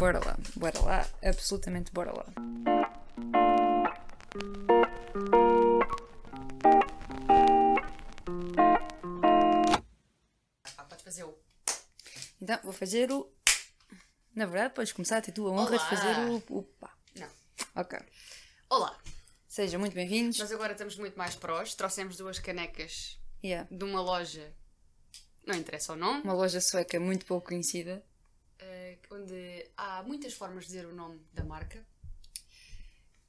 [0.00, 2.26] Bora lá, bora lá, absolutamente bora lá.
[10.76, 11.34] Ah, podes fazer o.
[12.40, 13.30] Então, vou fazer o.
[14.34, 15.86] Na verdade, podes começar a ter tu a honra de Olá.
[15.90, 16.58] fazer o.
[16.58, 16.94] o pá.
[17.16, 17.28] Não.
[17.76, 17.98] Ok.
[18.68, 18.98] Olá,
[19.48, 20.38] Sejam muito bem-vindos.
[20.38, 21.74] nós agora estamos muito mais prós.
[21.74, 23.66] Trouxemos duas canecas Yeah.
[23.74, 24.54] de uma loja,
[25.46, 28.04] não interessa o nome, Uma loja sueca muito pouco conhecida.
[30.20, 31.82] Muitas formas de dizer o nome da marca,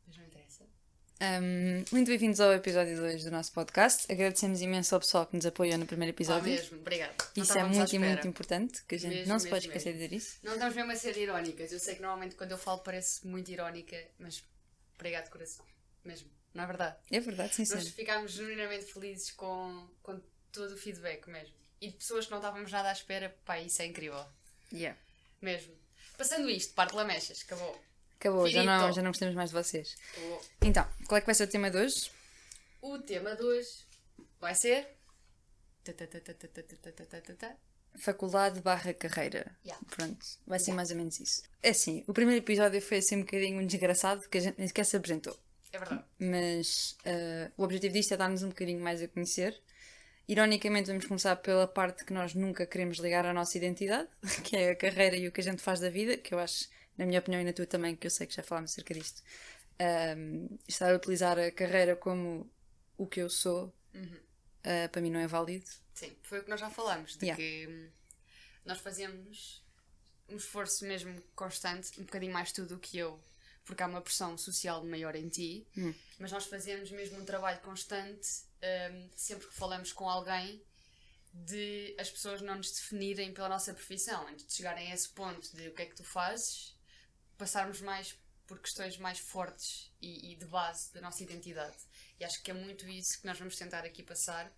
[0.06, 0.66] mas não interessa.
[1.22, 4.12] Um, muito bem-vindos ao episódio 2 do nosso podcast.
[4.12, 6.52] Agradecemos imenso ao pessoal que nos apoiou no primeiro Ah, episódio.
[6.52, 7.16] mesmo, obrigado.
[7.34, 9.78] Não Isso é muito e muito importante, que a gente Mesmo, não se pode mesmo,
[9.78, 10.40] esquecer de dizer isso.
[10.44, 11.72] Não estamos mesmo a ser irónicas.
[11.72, 14.44] Eu sei que normalmente quando eu falo parece muito irónica, mas
[14.96, 15.66] obrigado de coração.
[16.04, 16.98] Mesmo, não é verdade?
[17.10, 21.56] É verdade, sim, Nós ficámos genuinamente felizes com, com todo o feedback mesmo.
[21.80, 24.26] E de pessoas que não estávamos nada à espera, pá, isso é incrível.
[24.74, 25.00] Yeah.
[25.42, 25.81] Mesmo.
[26.22, 27.82] Passando isto, parte lamechas, acabou.
[28.20, 29.98] Acabou, já não, já não gostamos mais de vocês.
[30.12, 30.42] Acabou.
[30.62, 32.12] Então, qual é que vai ser o tema de hoje?
[32.80, 33.72] O tema de hoje
[34.40, 34.88] vai ser.
[37.96, 39.58] Faculdade barra carreira.
[39.66, 39.84] Yeah.
[39.90, 40.76] Pronto, vai ser yeah.
[40.76, 41.42] mais ou menos isso.
[41.64, 44.86] É assim, o primeiro episódio foi assim um bocadinho desgraçado, porque a gente nem sequer
[44.86, 45.36] se apresentou.
[45.74, 46.06] É verdade.
[46.20, 49.60] Mas uh, o objetivo disto é dar-nos um bocadinho mais a conhecer
[50.28, 54.08] Ironicamente, vamos começar pela parte que nós nunca queremos ligar à nossa identidade,
[54.46, 56.70] que é a carreira e o que a gente faz da vida, que eu acho,
[56.98, 59.22] na minha opinião e na tua também, que eu sei que já falámos acerca disto,
[59.80, 62.50] ehm, estar a utilizar a carreira como
[62.98, 63.74] o que eu sou,
[64.64, 65.66] eh, para mim não é válido.
[65.94, 67.36] Sim, foi o que nós já falámos, de Yeah.
[67.42, 67.90] que hum,
[68.66, 69.66] nós fazemos
[70.30, 73.20] um esforço mesmo constante, um bocadinho mais tu do que eu,
[73.66, 75.68] porque há uma pressão social maior em ti,
[76.18, 78.28] mas nós fazemos mesmo um trabalho constante,
[78.64, 80.64] hum, sempre que falamos com alguém,
[81.34, 85.56] de as pessoas não nos definirem pela nossa profissão, antes de chegarem a esse ponto
[85.56, 86.76] de o que é que tu fazes,
[87.38, 88.16] passarmos mais
[88.48, 91.78] por questões mais fortes e, e de base da nossa identidade.
[92.20, 94.52] E acho que é muito isso que nós vamos tentar aqui passar.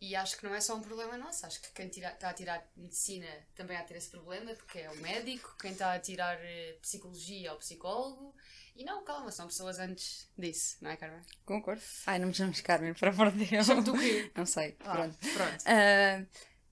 [0.00, 2.34] E acho que não é só um problema nosso, acho que quem tira- está a
[2.34, 5.98] tirar medicina também há de ter esse problema, porque é o médico, quem está a
[5.98, 8.35] tirar eh, psicologia é o psicólogo.
[8.76, 11.20] E não, calma, são pessoas antes disso, não é, Carmen?
[11.44, 11.82] Concordo.
[12.06, 13.66] Ai, não me chames Carmen, por amor de Deus.
[13.66, 14.30] Chamo-te o quê?
[14.36, 15.16] Não sei, Ah, pronto.
[15.32, 15.64] pronto.
[15.66, 16.24] Ah,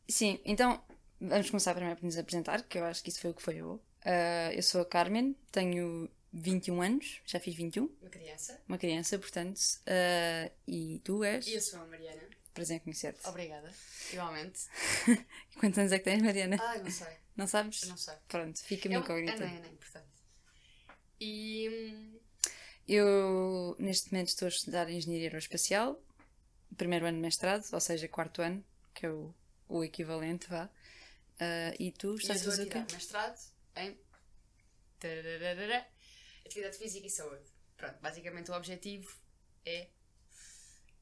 [0.09, 0.83] sim, então
[1.21, 3.57] vamos começar primeiro por nos apresentar, que eu acho que isso foi o que foi
[3.57, 3.83] eu.
[4.05, 8.61] Ah, eu sou a Carmen, tenho 21 anos, já fiz 21, Uma criança.
[8.69, 9.61] uma criança, portanto.
[9.87, 11.47] ah, e tu és?
[11.47, 12.23] E eu sou a Mariana.
[12.53, 13.27] Prazer em conhecer-te.
[13.27, 13.73] Obrigada.
[14.13, 14.61] Igualmente.
[15.59, 16.57] Quantos anos é que tens, Mariana?
[16.61, 17.17] Ai, não sei.
[17.37, 17.83] Não sabes?
[17.83, 18.15] Eu não sei.
[18.29, 19.43] Pronto, fica-me incógnita.
[19.43, 20.04] é, não, é, portanto.
[21.25, 22.21] E.
[22.87, 25.99] Eu, neste momento, estou a estudar Engenharia Aeroespacial,
[26.77, 28.63] primeiro ano de mestrado, ou seja, quarto ano,
[28.93, 29.35] que é o,
[29.69, 30.69] o equivalente, vá.
[31.41, 32.85] Ah, e tu estás a fazer o quê?
[32.93, 33.41] mestrado
[33.77, 33.99] em
[35.01, 35.87] tarararara,
[36.45, 37.45] Atividade Física e Saúde.
[37.77, 39.11] Pronto, basicamente o objetivo
[39.65, 39.89] é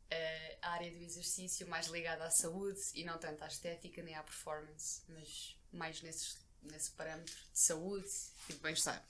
[0.08, 4.14] eh, a área do exercício mais ligada à saúde e não tanto à estética nem
[4.14, 8.08] à performance, mas mais nesses, nesse parâmetro de saúde
[8.48, 9.04] e de bem-estar.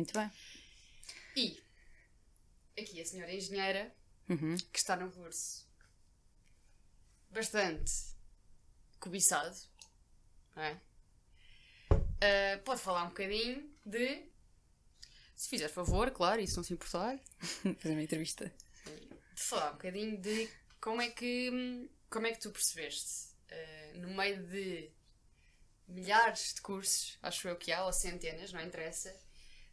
[0.00, 0.30] Muito bem.
[1.36, 1.62] E
[2.80, 3.94] aqui a senhora engenheira,
[4.30, 4.56] Uhum.
[4.72, 5.68] que está num curso
[7.30, 7.92] bastante
[8.98, 9.54] cobiçado,
[10.56, 10.80] não é?
[12.22, 14.24] Ah, pode falar um bocadinho de.
[15.36, 17.18] Se fizer favor, claro, isso não se importar.
[17.78, 18.50] Fazer uma entrevista.
[19.34, 20.48] De falar um bocadinho de
[20.80, 24.90] como é que, como é que tu percebeste, ah, no meio de
[25.88, 29.14] milhares de cursos, acho eu que há, ou centenas, não interessa,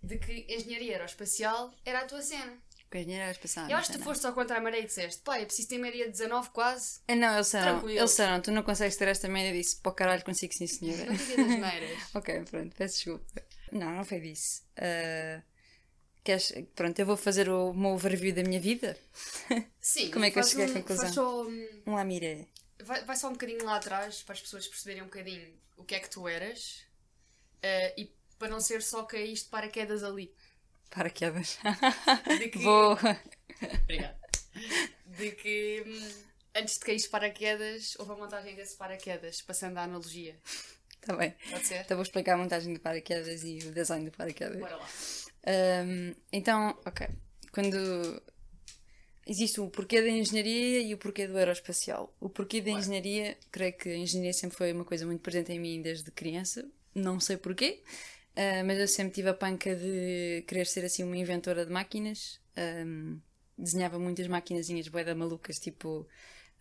[0.07, 2.57] de que engenharia aeroespacial era a tua cena.
[2.89, 3.69] Com a engenharia aeroespacial.
[3.69, 5.77] Eu acho que tu foste só contra a maré e disseste, pá, é preciso ter
[5.77, 6.99] média de 19 quase.
[7.07, 7.99] Ah, não, eles disseram, Tranquilo.
[7.99, 9.79] eles disseram, tu não consegues ter esta média disso.
[9.85, 11.05] O caralho consigo sim, senhora.
[11.05, 11.99] Não diga das neiras.
[12.15, 13.41] ok, pronto, peço desculpa.
[13.73, 14.63] Não, não foi disso.
[14.77, 15.41] Ah,
[16.23, 18.97] queres, pronto, eu vou fazer o meu overview da minha vida.
[19.81, 21.03] Sim, Como é que eu cheguei à um- conclusão?
[21.03, 22.45] faz só, hum, Um lamiré.
[22.83, 25.95] vai, vai só um bocadinho lá atrás para as pessoas perceberem um bocadinho o que
[25.95, 26.83] é que tu eras
[27.61, 28.05] eh, e
[28.37, 30.33] para não ser só caíste paraquedas ali.
[30.89, 31.57] Paraquedas.
[32.39, 32.97] De que, Vou.
[33.83, 34.19] Obrigada.
[35.05, 36.09] De que hum,
[36.55, 40.39] antes de caíres paraquedas, houve a montagem desse paraquedas, passando a analogia.
[41.01, 41.33] Tá bem.
[41.49, 41.81] Pode ser?
[41.81, 44.59] Então vou explicar a montagem do paraquedas e o design do paraquedas.
[44.59, 44.87] Bora lá.
[45.85, 47.07] Um, então, ok.
[47.51, 48.21] Quando
[49.25, 52.13] existe o porquê da engenharia e o porquê do aeroespacial.
[52.19, 55.59] O porquê da engenharia, creio que a engenharia sempre foi uma coisa muito presente em
[55.59, 56.67] mim desde criança.
[56.95, 57.83] Não sei porquê,
[58.37, 62.39] uh, mas eu sempre tive a panca de querer ser assim uma inventora de máquinas.
[62.57, 63.19] Um,
[63.57, 66.07] desenhava muitas maquinazinhas boeda malucas, tipo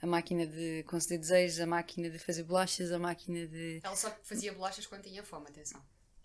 [0.00, 3.80] a máquina de conceder desejos, a máquina de fazer bolachas, a máquina de.
[3.82, 5.82] Ela só fazia bolachas quando tinha fome, atenção.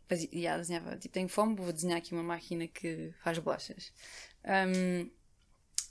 [0.08, 3.94] fazia, yeah, desenhava, tipo, tenho fome, vou desenhar aqui uma máquina que faz bolachas.
[4.46, 5.10] Um,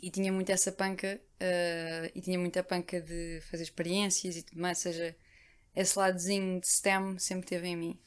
[0.02, 4.60] e tinha muito essa panca, uh, e tinha muita panca de fazer experiências e tudo
[4.60, 5.16] mais, ou seja,
[5.74, 8.00] esse ladozinho de STEM sempre teve em mim.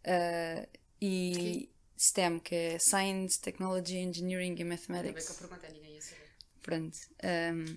[0.00, 1.70] Uh, e?
[2.00, 5.26] STEM, que é Science, Technology, Engineering e Mathematics.
[5.26, 6.30] que eu perguntei, ninguém ia saber.
[6.62, 6.98] Pronto.
[7.22, 7.76] Um,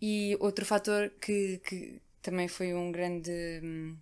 [0.00, 3.30] e outro fator que, que também foi um grande.
[3.62, 3.96] Hum,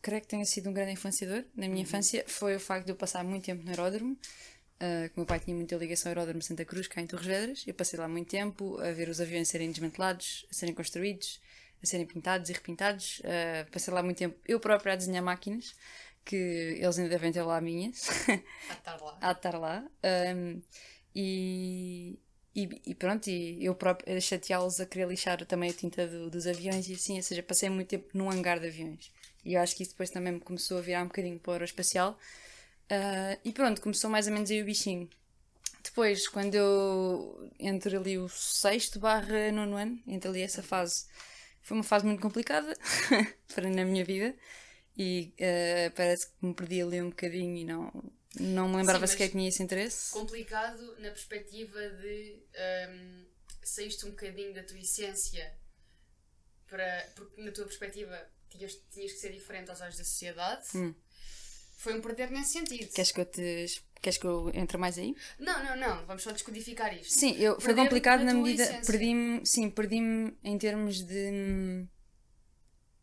[0.00, 1.82] creio que tenha sido um grande influenciador na minha uhum.
[1.82, 4.16] infância foi o facto de eu passar muito tempo no aeródromo.
[4.76, 7.64] Uh, que meu pai tinha muita ligação ao aeródromo Santa Cruz, cá em Torres Vedras.
[7.66, 11.40] Eu passei lá muito tempo a ver os aviões serem desmantelados, a serem construídos,
[11.82, 13.20] a serem pintados e repintados.
[13.20, 15.74] Uh, passei lá muito tempo eu própria a desenhar máquinas,
[16.24, 18.08] que eles ainda devem ter lá minhas.
[18.70, 19.18] A estar lá.
[19.20, 19.84] a estar lá.
[20.34, 20.62] Um,
[21.14, 22.18] e,
[22.54, 26.46] e, e, pronto, e eu próprio chateá-los a querer lixar também a tinta do, dos
[26.46, 29.12] aviões e assim, ou seja, passei muito tempo num hangar de aviões.
[29.44, 31.52] E eu acho que isso depois também me começou a virar um bocadinho para o
[31.54, 32.18] aeroespacial.
[32.90, 35.08] Uh, e pronto, começou mais ou menos aí o bichinho.
[35.82, 41.06] Depois, quando eu entre ali o sexto barra nono ano, entre ali essa fase,
[41.60, 42.76] foi uma fase muito complicada
[43.52, 44.34] para na minha vida
[44.96, 49.12] e uh, parece que me perdi ali um bocadinho e não, não me lembrava Sim,
[49.12, 50.12] sequer que tinha esse interesse.
[50.12, 52.42] Complicado na perspectiva de
[52.90, 53.26] um,
[53.62, 55.56] saíste um bocadinho da tua essência
[56.68, 60.66] para, porque na tua perspectiva tinhas, tinhas que ser diferente aos olhos da sociedade.
[60.74, 60.94] Hum.
[61.78, 62.92] Foi um perder nesse sentido.
[62.92, 63.66] Queres que eu te
[64.02, 65.14] Queres que eu entre mais aí?
[65.38, 66.04] Não, não, não.
[66.06, 67.14] Vamos só descodificar isto.
[67.14, 68.80] Sim, eu, foi complicado na medida.
[68.84, 71.86] Perdi-me, sim, perdi-me em termos de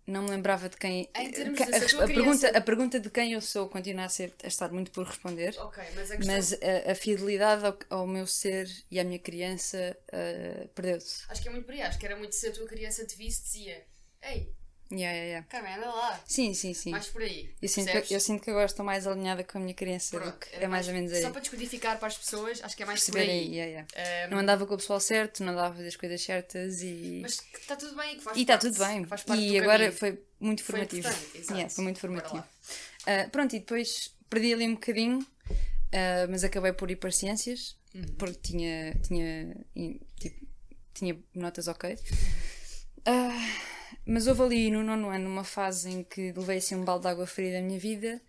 [0.09, 1.09] não me lembrava de quem.
[1.15, 4.09] Em termos a, de a, a, pergunta, a pergunta de quem eu sou continua a,
[4.09, 5.55] ser, a estar muito por responder.
[5.59, 6.35] Ok, mas a, questão...
[6.35, 11.23] mas a, a fidelidade ao, ao, meu ser e à minha criança uh, perdeu-se.
[11.29, 11.81] Acho que é muito por aí.
[11.81, 13.85] Acho que era muito se a tua criança te visse, dizia:
[14.21, 14.53] Ei,
[14.91, 15.47] Yeah, yeah, yeah.
[15.47, 16.19] Carmen, anda lá.
[16.25, 16.89] Sim, sim, sim.
[16.89, 17.47] Mais por aí.
[17.61, 20.33] Eu sinto, que, eu sinto que agora estou mais alinhada com a minha criança Pronto,
[20.33, 21.21] do que é mais, mais, ou menos aí.
[21.21, 23.29] Só para descodificar para as pessoas, acho que é mais por aí.
[23.29, 24.27] aí yeah, yeah.
[24.27, 24.31] Um...
[24.31, 27.19] Não andava com o pessoal certo, não andava a fazer as coisas certas e.
[27.21, 29.07] Mas está tudo bem, que faz E está tudo bem.
[29.37, 29.91] e agora caminho.
[29.93, 31.07] foi muito formativo.
[31.07, 32.43] Foi, yeah, foi muito formativo.
[33.03, 37.77] Uh, pronto, e depois perdi ali um bocadinho, uh, mas acabei por ir para ciências,
[37.93, 38.15] uhum.
[38.17, 39.55] porque tinha, tinha,
[40.19, 40.47] tipo,
[40.95, 41.93] tinha notas ok.
[43.07, 43.78] Uh,
[44.09, 47.09] mas houve ali no nono ano uma fase em que levei assim um balde de
[47.09, 48.19] água fria da minha vida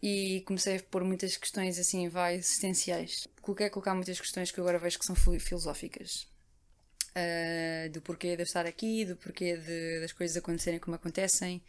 [0.00, 3.26] e comecei a pôr muitas questões assim, vai, existenciais.
[3.42, 6.28] Coloquei a colocar muitas questões que agora vejo que são filosóficas.
[7.10, 11.60] Uh, do porquê de eu estar aqui, do porquê de, das coisas acontecerem como acontecem.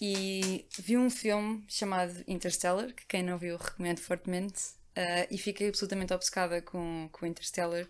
[0.00, 4.60] E vi um filme chamado Interstellar, que quem não viu recomendo fortemente,
[4.96, 7.86] uh, e fiquei absolutamente obcecada com, com Interstellar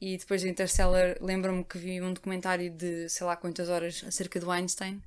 [0.00, 4.38] e depois de Interstellar, lembro-me que vi um documentário de sei lá quantas horas acerca
[4.38, 5.02] do Einstein.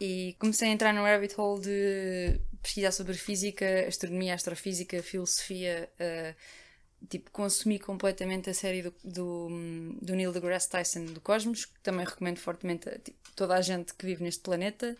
[0.00, 5.88] E comecei a entrar no rabbit hole de pesquisar sobre física, astronomia, astrofísica, filosofia.
[6.00, 6.34] Uh,
[7.08, 9.48] tipo, consumi completamente a série do, do,
[10.00, 13.94] do Neil deGrasse Tyson do Cosmos, que também recomendo fortemente a tipo, toda a gente
[13.94, 14.96] que vive neste planeta.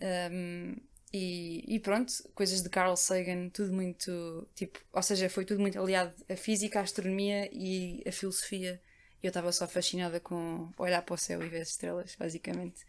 [0.00, 0.76] Um,
[1.18, 5.80] e, e, pronto, coisas de Carl Sagan, tudo muito, tipo, ou seja, foi tudo muito
[5.80, 8.78] aliado à física, à astronomia e à filosofia.
[9.22, 12.84] Eu estava só fascinada com olhar para o céu e ver as estrelas, basicamente.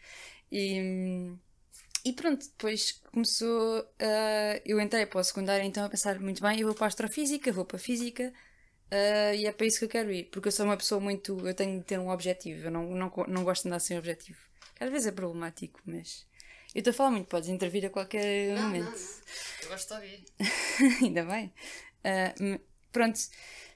[0.52, 1.32] E,
[2.04, 6.60] e pronto, depois começou, uh, eu entrei para o secundário então a pensar muito bem,
[6.60, 8.34] eu vou para a astrofísica, vou para a física,
[8.92, 11.48] uh, e é para isso que eu quero ir, porque eu sou uma pessoa muito,
[11.48, 14.40] eu tenho de ter um objetivo, eu não, não, não gosto de andar sem objetivo.
[14.80, 16.27] Às vezes é problemático, mas
[16.78, 18.86] eu estou a falar muito, podes intervir a qualquer não, momento.
[18.86, 19.64] Não, não.
[19.64, 20.26] Eu gosto de ouvir.
[21.02, 21.52] Ainda bem.
[22.06, 23.20] Uh, pronto,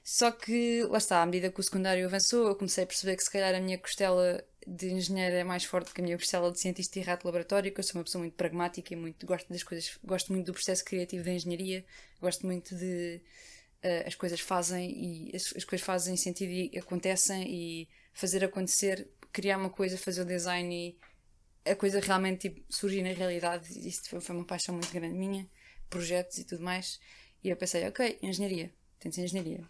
[0.04, 3.24] só que lá está, à medida que o secundário avançou, eu comecei a perceber que
[3.24, 6.60] se calhar a minha costela de engenheiro é mais forte que a minha costela de
[6.60, 9.64] cientista e rato laboratório, que eu sou uma pessoa muito pragmática e muito gosto das
[9.64, 11.84] coisas, gosto muito do processo criativo da engenharia,
[12.20, 13.20] gosto muito de
[13.82, 19.08] uh, as coisas fazem e as, as coisas fazem sentido e acontecem e fazer acontecer,
[19.32, 21.11] criar uma coisa, fazer o design e
[21.64, 23.66] a coisa realmente tipo, surgir na realidade.
[23.86, 25.48] Isto foi uma paixão muito grande minha,
[25.88, 27.00] projetos e tudo mais.
[27.42, 29.64] E eu pensei, ok, engenharia, tem de ser engenharia.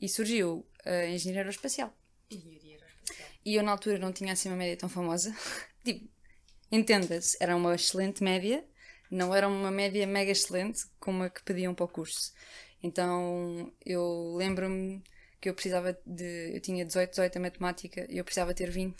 [0.00, 1.96] E surgiu a engenharia aeroespacial.
[2.30, 3.28] Engenharia aeroespacial.
[3.44, 5.34] E eu na altura não tinha assim uma média tão famosa.
[5.84, 6.08] tipo,
[6.70, 8.64] entenda-se, era uma excelente média,
[9.10, 12.32] não era uma média mega excelente como a que pediam para o curso.
[12.82, 15.02] Então eu lembro-me
[15.40, 16.54] que eu precisava de.
[16.54, 18.96] Eu tinha 18, 18 a matemática e eu precisava ter 20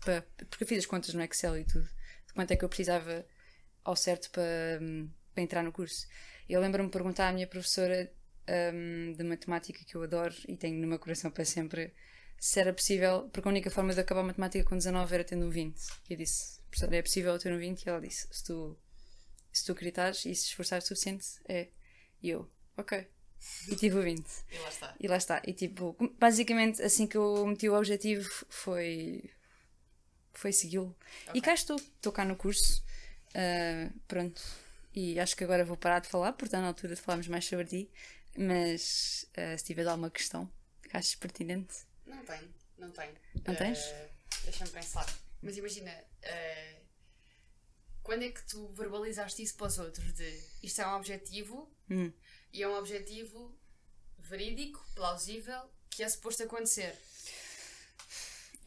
[0.00, 1.88] para, porque eu fiz as contas no Excel e tudo,
[2.26, 3.24] de quanto é que eu precisava
[3.84, 4.80] ao certo para,
[5.34, 6.06] para entrar no curso.
[6.48, 8.10] Eu lembro-me de perguntar à minha professora
[8.74, 11.92] um, de matemática, que eu adoro e tenho no meu coração para sempre,
[12.38, 15.46] se era possível, porque a única forma de acabar a matemática com 19 era tendo
[15.46, 15.76] um 20.
[16.08, 17.82] E eu disse, professora, é possível eu ter um 20?
[17.82, 18.78] E ela disse, se tu
[19.58, 21.68] se tu acreditares e se esforçares o suficiente, é.
[22.22, 23.06] E eu, ok.
[23.68, 24.24] E tive o 20.
[24.50, 24.94] E lá está.
[25.00, 25.42] E lá está.
[25.46, 29.30] E tipo, basicamente, assim que eu meti o objetivo, foi.
[30.38, 30.96] Foi segui-lo.
[31.34, 31.74] E cá estou.
[31.76, 32.80] Estou cá no curso.
[33.30, 34.40] Uh, pronto.
[34.94, 37.44] E acho que agora vou parar de falar, porque está na altura de falarmos mais
[37.44, 37.90] sobre ti.
[38.36, 40.48] Mas uh, se tiveres alguma questão
[40.88, 41.74] que achas pertinente.
[42.06, 43.14] Não tenho, não tenho.
[43.44, 43.80] Não tens?
[43.80, 44.08] Uh,
[44.44, 45.06] Deixa-me pensar.
[45.42, 45.92] Mas imagina,
[48.04, 50.12] quando é que tu verbalizaste isso para os outros?
[50.14, 52.12] De isto é um objetivo Hum.
[52.52, 53.52] e é um objetivo
[54.18, 56.96] verídico, plausível, que é suposto acontecer.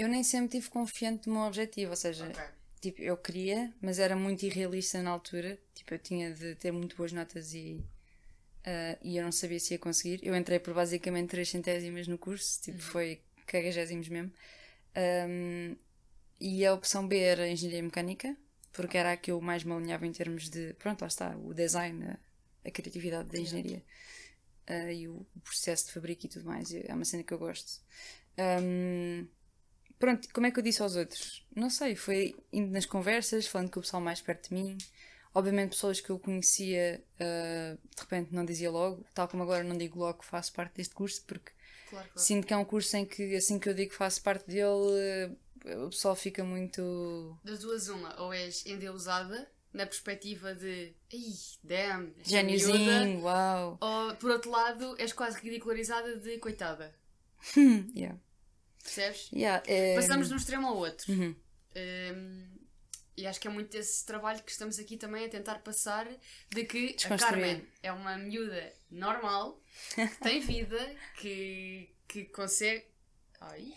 [0.01, 2.43] Eu nem sempre tive confiante no meu objetivo, ou seja, Ok.
[2.79, 5.59] tipo, eu queria, mas era muito irrealista na altura.
[5.75, 7.79] Tipo, eu tinha de ter muito boas notas e,
[8.65, 10.19] ah, e eu não sabia se ia conseguir.
[10.23, 14.33] Eu entrei por basicamente 3 centésimas no curso, tipo, foi cagagésimos mesmo.
[14.95, 15.75] Ahm,
[16.39, 18.35] e a opção B era Engenharia Mecânica,
[18.73, 21.53] porque era a que eu mais me alinhava em termos de, pronto, lá está, o
[21.53, 22.17] design, a,
[22.65, 23.83] a criatividade da engenharia
[24.67, 26.73] ah, e o, o processo de fabrico e tudo mais.
[26.73, 27.81] É uma cena que eu gosto.
[28.37, 29.27] Ahm,
[30.01, 31.45] Pronto, como é que eu disse aos outros?
[31.55, 34.77] Não sei, foi indo nas conversas, falando com o pessoal mais perto de mim.
[35.33, 39.77] Obviamente, pessoas que eu conhecia, ah, de repente não dizia logo, tal como agora não
[39.77, 41.51] digo logo que faço parte deste curso, porque
[41.89, 42.19] Claro, claro.
[42.27, 45.37] sinto que é um curso em que, assim que eu digo que faço parte dele,
[45.65, 47.37] ah, o pessoal fica muito.
[47.43, 53.77] Das duas, uma, ou és endeusada na perspectiva de ai, damn, esta miúda", Gêniozinho, uau!
[53.79, 56.93] ou por outro lado, és quase ridicularizada de coitada.
[57.95, 58.17] Yeah.
[58.83, 59.29] Percebes?
[59.33, 61.11] Yeah, é- Passamos de um extremo ao outro.
[61.11, 61.35] Uhum.
[61.75, 62.51] Um,
[63.15, 66.07] e acho que é muito esse trabalho que estamos aqui também a tentar passar
[66.49, 67.17] de que a.
[67.17, 69.61] Carmen é uma miúda normal,
[69.95, 72.85] que tem vida, que, que consegue.
[73.39, 73.73] Ai.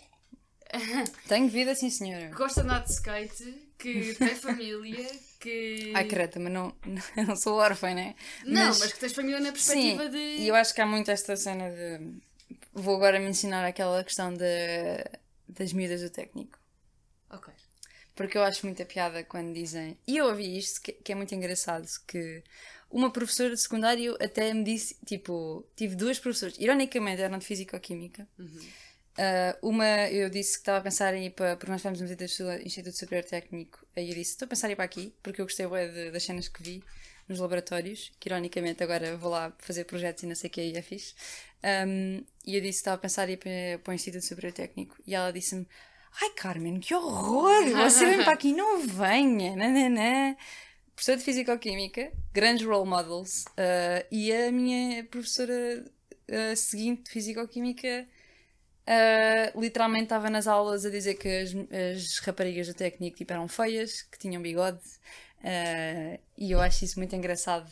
[1.27, 2.29] Tenho vida, sim senhora.
[2.29, 5.07] que gosta de andar de skate, que tem família,
[5.39, 5.93] que.
[5.95, 6.75] Ai, careta, mas não,
[7.27, 8.15] não sou órfã, né?
[8.43, 8.93] Não, mas...
[8.93, 10.17] que tens família na perspectiva Sim, de.
[10.17, 12.19] e eu acho que há muito esta cena de.
[12.75, 14.43] Vou agora mencionar aquela questão de,
[15.47, 16.59] das miúdas do técnico.
[17.29, 17.51] Ok.
[18.13, 19.97] Porque eu acho muita piada quando dizem.
[20.05, 22.43] E eu ouvi isto, que, que é muito engraçado, que
[22.89, 28.27] uma professora de secundário até me disse, tipo, tive duas professoras, ironicamente eram de Físico-Química.
[29.17, 31.55] Ah, uma eu disse que estava a pensar em ir para.
[31.55, 33.85] Porque nós fomos no Instituto Superior Técnico.
[33.95, 36.23] Aí eu disse: estou a pensar em ir para aqui, porque eu gostei de- das
[36.23, 36.83] cenas que vi
[37.27, 38.11] nos laboratórios.
[38.19, 41.13] Que ironicamente agora vou lá fazer projetos e não sei o que aí é fixe.
[41.63, 44.95] Um, e eu disse estava a pensar em ir para, para o Instituto Superior Técnico.
[45.05, 45.67] E ela disse-me:
[46.21, 47.69] Ai Carmen, que horror!
[47.83, 49.55] Você vem para aqui, não venha!
[49.55, 50.35] Nananã.
[50.95, 53.43] Professora de Físico-Química, grandes role models.
[53.57, 55.83] ah, e a minha professora
[56.31, 58.07] ah, seguinte de Físico-Química.
[58.87, 63.47] Uh, literalmente estava nas aulas a dizer que as, as raparigas do técnico tipo, eram
[63.47, 64.79] feias, que tinham bigode,
[65.45, 67.69] uh, e eu acho isso muito engraçado.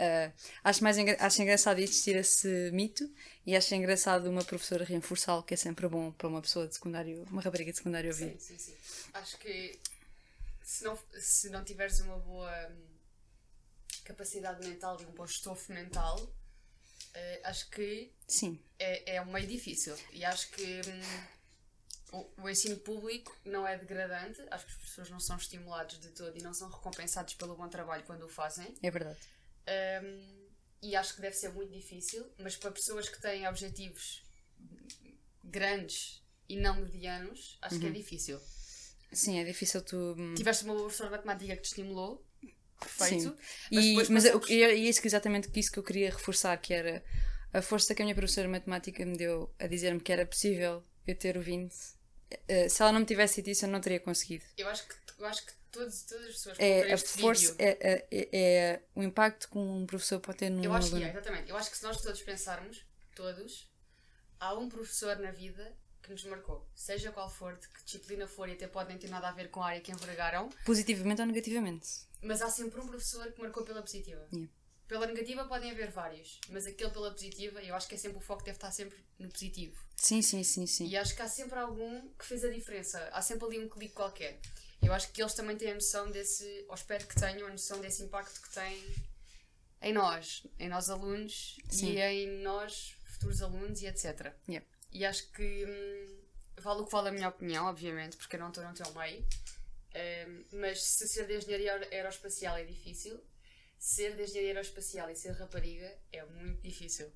[0.00, 0.32] Uh,
[0.62, 3.02] acho, mais engra acho engraçado existir esse mito
[3.44, 7.24] e acho engraçado uma professora reforçá-lo, que é sempre bom para uma pessoa de secundário,
[7.30, 8.38] uma rapariga de secundário ouvir.
[8.38, 8.76] Sim, sim, sim.
[9.12, 9.78] Acho que
[10.62, 12.86] se não, se não tiveres uma boa hum,
[14.04, 16.32] capacidade mental e um bom estofo mental,
[17.14, 19.96] eh, acho que Sim, é, é um meio difícil.
[20.12, 21.26] E acho que hum,
[22.12, 26.08] o, o ensino público não é degradante, acho que as pessoas não são estimulados de
[26.10, 28.74] todo e não são recompensados pelo bom trabalho quando o fazem.
[28.82, 29.18] é verdade.
[30.02, 30.48] Um,
[30.80, 34.22] e acho que deve ser muito difícil, mas para pessoas que têm objetivos
[35.44, 37.90] grandes e não medianos, acho que Uhum.
[37.90, 38.40] é difícil.
[39.12, 40.14] Sim, é difícil tu.
[40.18, 42.24] hum, Tiveste uma boa professora de matemática que te estimulou,
[42.78, 43.30] perfeito.
[43.30, 43.36] Sim.
[43.72, 46.56] Mas E, mas eu- passamos- e é isso que exatamente isso que eu queria reforçar,
[46.58, 47.02] que era
[47.52, 50.84] a força que a minha professora de matemática me deu a dizer-me que era possível
[51.06, 51.74] eu ter o 20.
[52.48, 54.44] Eh, se ela não me tivesse dito isso, eu não teria conseguido.
[54.56, 57.56] Eu acho que, eu acho que todos, todas as pessoas que É a força, vídeo-
[57.58, 61.06] é, é- é o impacto que um professor pode ter num Eu acho que aluno.
[61.08, 61.50] é, exatamente.
[61.50, 63.70] Eu acho que se nós todos pensarmos, todos,
[64.40, 66.66] há um professor na vida que nos marcou.
[66.74, 69.50] Seja qual for, de que disciplina for, e até pode nem ter nada a ver
[69.50, 71.88] com a área que envergaram, Positivamente ou negativamente.
[72.22, 74.26] mas há sempre um professor que marcou pela positiva.
[74.32, 74.52] Yeah.
[74.88, 78.20] Pela negativa podem haver vários, mas aquele pela positiva, eu acho que é sempre o
[78.22, 79.76] foco deve estar sempre no positivo.
[79.96, 80.86] Sim, sim, sim, sim.
[80.86, 82.98] E acho que há sempre algum que fez a diferença.
[83.12, 84.40] Há sempre ali um clique qualquer.
[84.82, 87.80] Eu acho que eles também têm a noção desse, ou espero que tenham a noção
[87.80, 88.82] desse impacto que têm
[89.82, 91.90] em nós, em nós alunos Sim.
[91.92, 94.32] e em nós, futuros alunos e etc.
[94.48, 94.66] Yeah.
[94.90, 96.18] E acho que hum,
[96.62, 99.22] vale o que vale a minha opinião, obviamente, porque eu não estou no teu meio.
[99.94, 103.20] Hum, mas se ser de engenharia aer- aeroespacial é difícil,
[103.78, 107.10] ser de engenharia aeroespacial e ser rapariga é muito difícil.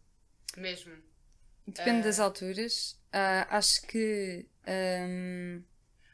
[0.57, 0.95] Mesmo.
[1.67, 2.99] Depende Eh, das alturas.
[3.13, 5.63] Ah, acho que ahm,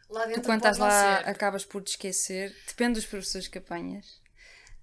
[0.08, 1.28] Lá dentro tu quando estás lá ser.
[1.28, 2.54] acabas por te esquecer.
[2.66, 4.20] Depende dos professores que apanhas.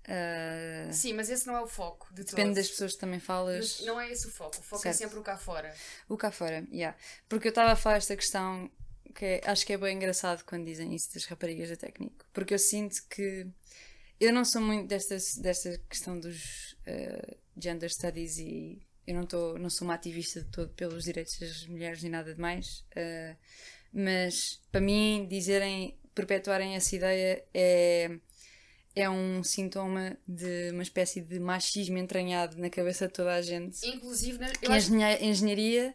[0.08, 2.56] Uh, Sim, mas esse não é o foco de depende todo.
[2.58, 3.78] das pessoas que também falas.
[3.80, 4.56] Mas não é esse o foco.
[4.60, 4.94] O foco Certo.
[4.94, 5.74] é sempre o cá fora.
[6.08, 6.96] O cá fora, yeah.
[7.28, 8.70] Porque eu estava a falar esta questão
[9.16, 12.24] que é- acho que é bem engraçado quando dizem isso das raparigas da técnico.
[12.32, 13.48] Porque eu sinto que
[14.20, 19.58] eu não sou muito desta, desta questão dos eh, gender studies e eu não, tô,
[19.58, 22.84] não sou uma ativista de todo pelos direitos das mulheres nem nada de mais.
[22.96, 23.36] eh,
[23.94, 28.18] mas para mim, dizerem, perpetuarem essa ideia é.
[28.98, 33.86] É um sintoma de uma espécie de machismo entranhado na cabeça de toda a gente.
[33.86, 35.94] Inclusive, na- Que eu acho engenha- engenharia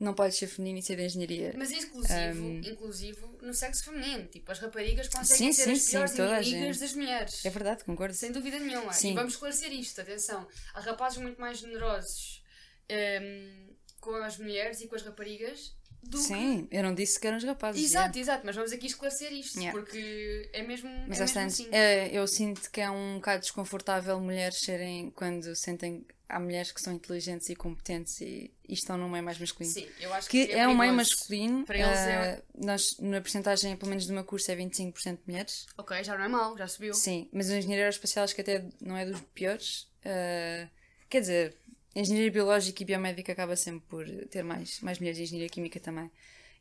[0.00, 1.54] não pode ser feminino e ser de engenharia.
[1.56, 4.26] Mas inclusivo, inclusivo no sexo feminino.
[4.26, 7.44] Tipo, as raparigas Sim, conseguem ser sim, as sim, piores a inimigas das mulheres.
[7.44, 8.14] É verdade, concordo.
[8.14, 8.92] Sem dúvida nenhuma.
[8.92, 9.12] Sim.
[9.12, 10.46] E vamos esclarecer isto, atenção.
[10.74, 12.44] Há rapazes muito mais generosos
[12.88, 13.68] ehm,
[14.00, 17.42] com as mulheres e com as raparigas do Sim, eu não disse que eram os
[17.42, 17.48] que.
[17.48, 17.82] rapazes.
[17.84, 19.76] Exato, exato, mas vamos aqui esclarecer isto, Yeah.
[19.78, 21.68] porque é mesmo, Mas é mesmo assim.
[21.72, 26.06] é, eu sinto que é um bocado desconfortável mulheres serem quando sentem.
[26.28, 29.72] Há mulheres que são inteligentes e competentes e, e estão num meio mais masculino.
[29.72, 31.64] Sim, eu acho Que que, é, um meio masculino.
[31.64, 35.22] Para eles é- eh, nós, na porcentagem, pelo menos do meu curso, é 25% de
[35.26, 35.66] mulheres.
[35.78, 36.92] Ok, já não é mau, já subiu.
[36.92, 39.88] Sim, mas a engenharia aeroespacial acho que até não é dos piores.
[40.04, 40.68] Uh,
[41.08, 41.56] quer dizer,
[41.96, 46.10] a engenharia biológica e biomédica acaba sempre por ter mais, mais mulheres engenharia química também.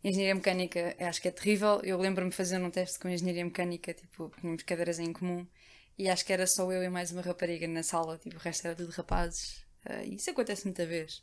[0.04, 1.82] Engenharia mecânica acho que é terrível.
[1.84, 5.46] Eu lembro-me fazer um teste com engenharia mecânica, tipo, tínhamos cadeiras em comum
[5.98, 8.66] e acho que era só eu e mais uma rapariga na sala, tipo, o resto
[8.68, 9.66] era tudo rapazes.
[9.86, 11.22] Uh, isso acontece muita vez.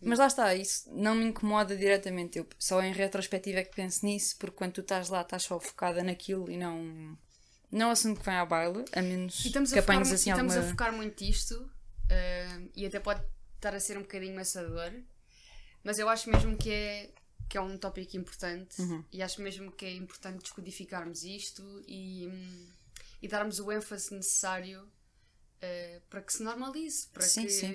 [0.00, 2.38] Mas lá está, isso não me incomoda diretamente.
[2.38, 5.58] Eu só em retrospectiva é que penso nisso, porque quando tu estás lá, estás só
[5.58, 7.16] focada naquilo e não.
[7.70, 10.30] Não é assunto que vem ao baile, a menos E estamos, que a apanhes assim
[10.30, 10.66] estamos alguma.
[10.68, 11.70] a focar muito isto
[12.10, 13.22] ah, e até pode
[13.56, 14.90] estar a ser um bocadinho maçador,
[15.84, 17.10] mas eu acho mesmo que é,
[17.48, 19.04] que é um tópico importante Uhum.
[19.12, 22.66] e acho mesmo que é importante descodificarmos isto e, hum,
[23.20, 24.88] e darmos o ênfase necessário
[25.62, 27.74] ah, para que se normalize, para Sim, que, sim.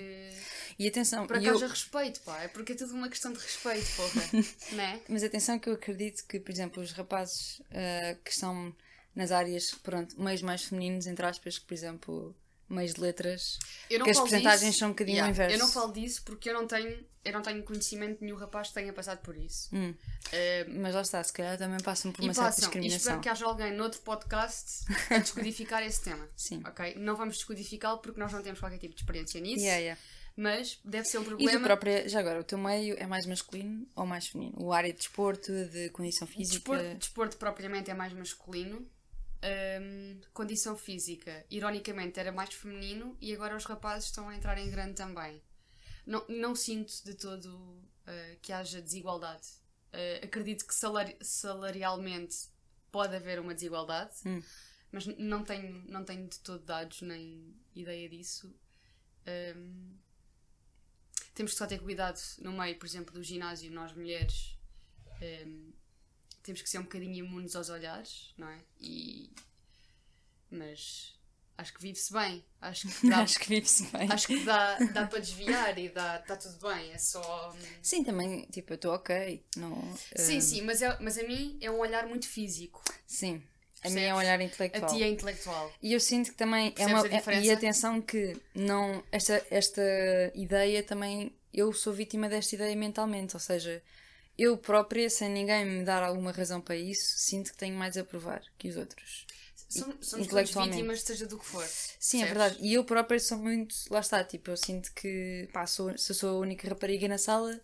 [0.78, 2.42] E atenção, para que eu- haja respeito, pá.
[2.42, 4.22] É porque é tudo uma questão de respeito, porra.
[4.72, 5.00] né?
[5.08, 8.74] mas atenção que eu acredito que, por exemplo, os rapazes ah, que estão
[9.14, 12.36] nas áreas, pronto, meios mais femininos, entre aspas, que, por exemplo,
[12.68, 15.54] meios de letras, que as falo percentagens disso- são um bocadinho Yeah, o inverso.
[15.54, 18.68] Eu não falo disso porque eu não tenho, eu não tenho conhecimento de nenhum rapaz
[18.68, 19.68] que tenha passado por isso.
[19.74, 19.94] Hum.
[20.32, 22.98] Eh, Mas lá está, se calhar também passam por e uma certa passam, e discriminação.
[22.98, 26.28] espero que haja alguém noutro podcast a descodificar esse tema.
[26.36, 26.62] Sim.
[26.66, 26.94] Ok?
[26.96, 30.00] Não vamos descodificá-lo porque nós não temos qualquer tipo de experiência nisso, Yeah, yeah.
[30.36, 31.60] mas deve ser um E tu problema.
[31.60, 34.56] própria, já agora, o teu meio é mais masculino ou mais feminino?
[34.60, 36.54] O área de desporto, de condição física?
[36.58, 38.84] Desporto, desporto propriamente é mais masculino.
[39.46, 44.70] Hum, condição física, ironicamente, era mais feminino e agora os rapazes estão a entrar em
[44.70, 45.42] grande também.
[46.06, 49.46] Não, não sinto de todo uh, que haja desigualdade.
[49.92, 52.48] Uh, acredito que salari- salarialmente
[52.90, 54.42] pode haver uma desigualdade, Hum.
[54.90, 58.54] mas não tenho, não tenho de todo dados nem ideia disso.
[59.56, 59.96] Hum,
[61.34, 64.56] temos que só ter cuidado no meio, por exemplo, do ginásio, nós mulheres.
[65.46, 65.72] hum,
[66.44, 68.58] temos que ser um bocadinho imunes aos olhares, não é?
[68.80, 69.30] E...
[70.50, 71.14] Mas
[71.58, 72.44] acho que vive-se bem.
[72.60, 74.08] Acho que dá, Acho que vive-se bem.
[74.10, 76.92] acho que dá, dá para desviar e dá, está tudo bem.
[76.92, 77.52] É só.
[77.52, 79.44] hum, Sim, também, tipo, eu estou ok.
[79.56, 79.74] Não,
[80.16, 82.82] Sim, eh, sim, mas, é, mas a mim é um olhar muito físico.
[83.06, 83.42] Sim.
[83.78, 83.94] A Percebes?
[83.94, 84.90] minha é um olhar A intelectual.
[84.94, 85.72] ti é intelectual.
[85.82, 87.06] E eu sinto que também é Percebes uma.
[87.06, 87.46] a diferença?
[87.46, 89.02] E atenção que não.
[89.12, 89.82] Esta, esta
[90.34, 91.34] ideia também.
[91.52, 93.34] Eu sou vítima desta ideia mentalmente.
[93.36, 93.82] Ou seja,
[94.38, 98.04] eu própria, sem ninguém me dar alguma razão para isso, sinto que tenho mais a
[98.04, 99.26] provar que os outros.
[99.68, 101.66] Somos, somos vítimas, seja do que for.
[101.98, 102.58] Sim, é verdade.
[102.60, 103.74] E eu própria sou muito.
[103.90, 105.48] Lá está, tipo, eu sinto que.
[105.52, 107.60] Pá, sou, se eu sou a única rapariga na sala,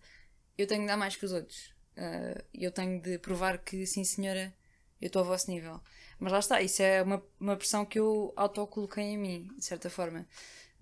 [0.57, 1.73] eu tenho de dar mais que os outros.
[1.95, 4.53] Ah, eu tenho de provar que, sim, senhora,
[4.99, 5.79] eu estou ao vosso nível.
[6.19, 9.89] Mas lá está, isso é uma, uma pressão que eu autocoloquei em mim, de certa
[9.89, 10.27] forma.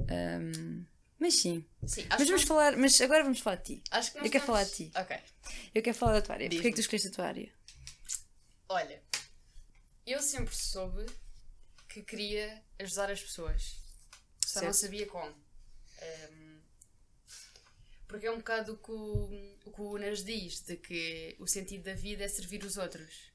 [0.02, 0.86] Ahm,
[1.20, 1.66] mas sim.
[1.86, 2.78] Sim, Mas vamos nós- falar.
[2.78, 3.84] Mas agora vamos falar de ti.
[3.92, 4.92] Acho que Eu quero estamos- falar de ti.
[4.96, 5.18] Ok.
[5.76, 6.50] Eu quero falar da tua área.
[6.50, 7.54] Porquê é que tu escolheste a tua área?
[8.70, 9.04] Olha,
[10.06, 11.06] eu sempre soube
[11.88, 13.76] que queria ajudar as pessoas.
[14.46, 14.82] Só não Certo.
[14.82, 15.36] sabia como.
[16.02, 16.60] Ehm,
[18.08, 21.46] porque é um bocado o que o, o que o Unas diz, de que o
[21.48, 23.30] sentido da vida é servir os outros.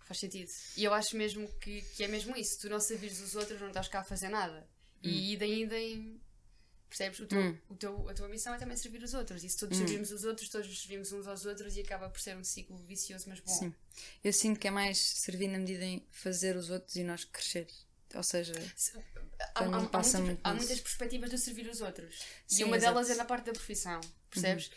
[0.00, 0.50] Faz sentido.
[0.76, 2.58] E eu acho mesmo que, que é mesmo isso.
[2.60, 4.66] Tu não servires os outros, não estás cá a fazer nada.
[5.02, 6.20] E idem, idem.
[6.88, 7.20] Percebes?
[7.20, 7.58] O teu, Hum.
[7.68, 9.44] o teu, a tua missão é também servir os outros.
[9.44, 12.18] E se todos servimos os outros, todos nos servimos uns aos outros e acaba por
[12.20, 13.52] ser um ciclo vicioso, mas bom.
[13.52, 13.74] Sim.
[14.24, 17.66] Eu sinto que é mais servir na medida em fazer os outros e nós crescer.
[18.14, 18.96] Ou seja, Se-
[19.54, 22.22] Há, há- há muitas, há muitas perspectivas de servir os outros.
[22.46, 22.92] Sim, e uma exato.
[22.96, 23.02] Uhum.
[23.02, 24.70] delas é na parte da profissão, percebes?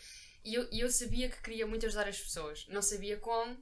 [0.44, 2.66] E eu, e eu sabia que queria muito ajudar as pessoas.
[2.68, 3.56] Não sabia como,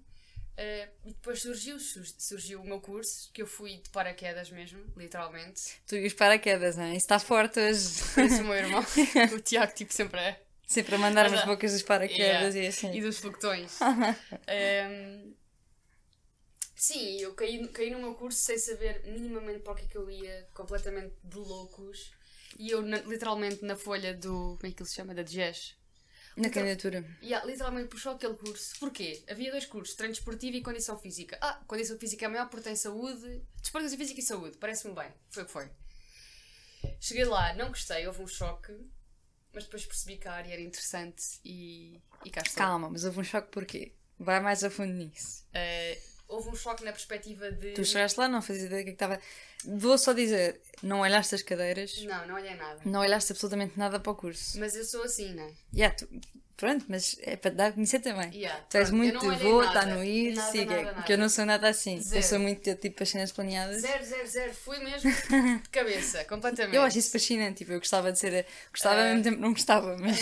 [0.59, 5.81] Uh, e depois surgiu, surgiu o meu curso, que eu fui de paraquedas mesmo, literalmente.
[5.87, 6.89] Tu e os paraquedas, não é?
[6.89, 7.89] Isso está forte hoje.
[8.15, 8.85] Parece o meu irmão.
[9.35, 10.43] o Tiago, tipo, sempre é.
[10.67, 12.59] Sempre a mandar as bocas dos paraquedas yeah.
[12.59, 12.95] e assim.
[12.95, 13.79] E dos foguetões.
[13.81, 15.35] um,
[16.77, 19.97] sim, eu caí, caí no meu curso sem saber minimamente para o que é que
[19.97, 22.13] eu ia, completamente de loucos.
[22.59, 24.57] E eu, na, literalmente, na folha do.
[24.61, 25.15] Como é que ele se chama?
[25.15, 25.80] Da DGES
[26.37, 26.53] na Literal...
[26.53, 27.19] candidatura.
[27.23, 28.79] Yeah, literalmente puxou aquele curso.
[28.79, 29.23] Porquê?
[29.29, 31.39] Havia dois cursos, treino desportivo e condição física.
[31.41, 33.43] Ah, condição física é maior porque tem saúde.
[33.61, 35.13] Desporto física e saúde, parece-me bem.
[35.31, 35.71] Foi o que foi.
[36.99, 38.73] Cheguei lá, não gostei, houve um choque,
[39.53, 42.57] mas depois percebi que a área era interessante e, e cá estou.
[42.57, 43.93] Calma, mas houve um choque porquê?
[44.19, 45.45] Vai mais a fundo nisso.
[45.49, 47.73] Uh, houve um choque na perspectiva de.
[47.73, 49.21] Tu chegaste lá, não fazias ideia do que é estava.
[49.65, 52.03] Vou só dizer, não olhaste as cadeiras.
[52.03, 52.81] Não, não olhei nada.
[52.85, 54.59] Não olhaste absolutamente nada para o curso.
[54.59, 55.53] Mas eu sou assim, não é?
[55.75, 56.09] Yeah, tu,
[56.57, 58.31] pronto, mas é para te dar a conhecer também.
[58.33, 60.71] Yeah, tu és muito vou, está no ir, nada, siga.
[60.71, 60.95] Nada, nada.
[60.95, 62.01] Porque eu não sou nada assim.
[62.01, 62.19] Zero.
[62.19, 63.83] Eu sou muito tipo as cenas planeadas.
[63.83, 64.55] Zero, zero, zero.
[64.55, 65.11] Fui mesmo
[65.63, 66.77] de cabeça, completamente.
[66.77, 67.59] Eu acho isso fascinante.
[67.59, 68.47] Tipo, eu gostava de ser.
[68.71, 69.01] Gostava uh...
[69.01, 70.21] ao mesmo tempo não gostava, mas.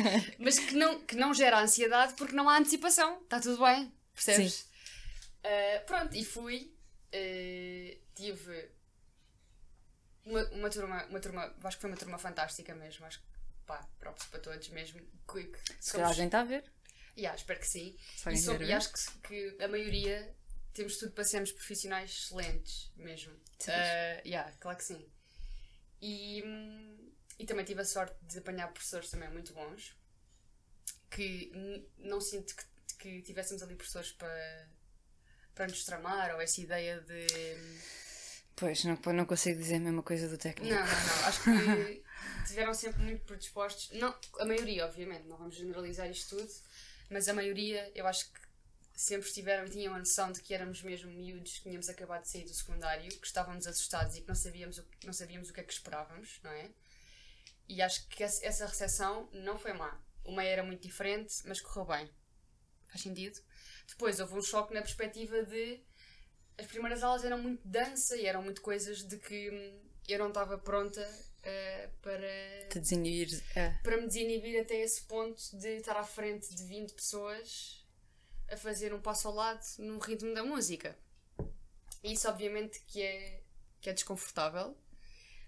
[0.38, 3.18] mas que não, que não gera ansiedade porque não há antecipação.
[3.22, 3.92] Está tudo bem.
[4.14, 4.52] Percebes?
[4.52, 4.69] Sim.
[5.44, 6.76] Uh, pronto, e fui.
[7.12, 8.70] Uh, tive
[10.24, 13.26] uma, uma turma, uma turma, acho que foi uma turma fantástica mesmo, acho que
[13.66, 15.00] pá, próprios para todos mesmo.
[15.26, 15.58] Quick.
[15.80, 16.64] Se calhar alguém está a ver?
[17.16, 17.96] Yeah, espero que sim.
[18.30, 20.34] E, sobre, e acho que, que, a maioria
[20.72, 23.34] temos tudo para sermos profissionais excelentes mesmo.
[23.58, 23.70] Sim.
[23.70, 25.06] Uh, yeah, claro que sim.
[26.00, 26.42] E,
[27.38, 29.98] e também tive a sorte de apanhar professores também muito bons
[31.10, 31.52] que
[31.98, 32.64] não sinto que,
[32.98, 34.68] que tivéssemos ali professores para,
[35.54, 37.56] para nos tramar ou essa ideia de
[38.60, 40.74] Pois, não, não consigo dizer a mesma coisa do técnico.
[40.74, 41.24] Não, não, não.
[41.24, 41.50] Acho que
[42.44, 43.90] estiveram sempre muito predispostos.
[43.98, 46.52] Não, a maioria, obviamente, não vamos generalizar isto tudo,
[47.08, 48.40] mas a maioria, eu acho que
[48.94, 52.28] sempre estiveram e tinham a noção de que éramos mesmo miúdos, que tínhamos acabado de
[52.28, 55.60] sair do secundário, que estávamos assustados e que não sabíamos o, não sabíamos o que
[55.60, 56.70] é que esperávamos, não é?
[57.66, 59.98] E acho que essa recepção não foi má.
[60.22, 62.10] Uma era muito diferente, mas correu bem.
[62.88, 63.40] Faz sentido?
[63.90, 65.80] Depois houve um choque na perspectiva de
[66.58, 70.28] as primeiras aulas eram muito dança e eram muito coisas de que hum, eu não
[70.28, 72.68] estava pronta uh, para.
[72.68, 73.42] Te desinibir.
[73.56, 73.70] É.
[73.82, 77.84] Para me desinibir até esse ponto de estar à frente de 20 pessoas
[78.50, 80.96] a fazer um passo ao lado no ritmo da música.
[82.02, 83.42] Isso, obviamente, que é,
[83.80, 84.76] que é desconfortável,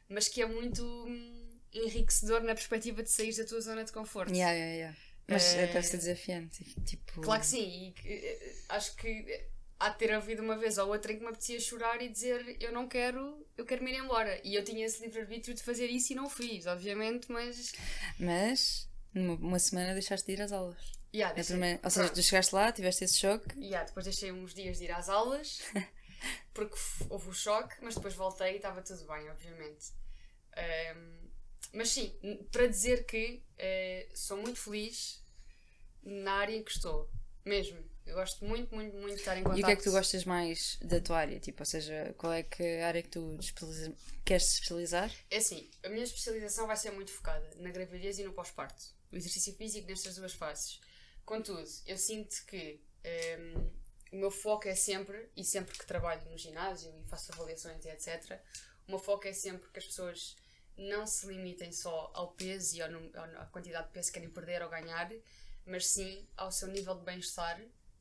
[0.09, 4.33] mas que é muito hum, enriquecedor na perspectiva de sair da tua zona de conforto.
[4.33, 4.99] Yeah, yeah, yeah.
[5.27, 6.65] Mas uh, deve ser desafiante.
[6.85, 7.21] Tipo...
[7.21, 9.47] Claro que sim, e uh, acho que
[9.79, 12.57] há de ter havido uma vez ou outra em que me apetecia chorar e dizer
[12.61, 14.41] eu não quero, eu quero me ir embora.
[14.45, 17.73] E eu tinha esse livre-arbítrio de fazer isso e não fiz, obviamente, mas.
[18.19, 21.03] Mas, numa semana deixaste de ir às aulas.
[21.15, 21.57] Yeah, deixei...
[21.57, 21.81] primeira...
[21.83, 23.59] Ou seja, tu chegaste lá, tiveste esse choque.
[23.59, 25.61] Yeah, depois deixei uns dias de ir às aulas,
[26.55, 26.77] porque
[27.11, 29.93] houve o choque, mas depois voltei e estava tudo bem, obviamente.
[30.97, 31.22] Um,
[31.73, 32.15] mas sim,
[32.51, 35.23] para dizer que uh, sou muito feliz
[36.03, 37.11] na área em que estou,
[37.45, 37.79] mesmo.
[38.05, 39.59] Eu gosto muito, muito, muito de estar em contato.
[39.59, 41.39] E o que é que tu gostas mais da tua área?
[41.39, 43.39] Tipo, ou seja, qual é que a área que tu
[44.25, 45.11] queres especializar?
[45.31, 48.83] É assim, a minha especialização vai ser muito focada na gravidez e no pós-parto.
[49.13, 50.81] O exercício físico nestas duas fases.
[51.25, 52.81] Contudo, eu sinto que
[53.39, 53.71] um,
[54.13, 57.89] o meu foco é sempre, e sempre que trabalho no ginásio e faço avaliações e
[57.89, 58.41] etc.,
[58.89, 60.37] o meu foco é sempre que as pessoas
[60.77, 62.91] não se limitem só ao peso e ao,
[63.39, 65.11] à quantidade de peso que querem perder ou ganhar,
[65.67, 67.61] mas sim ao seu nível de bem-estar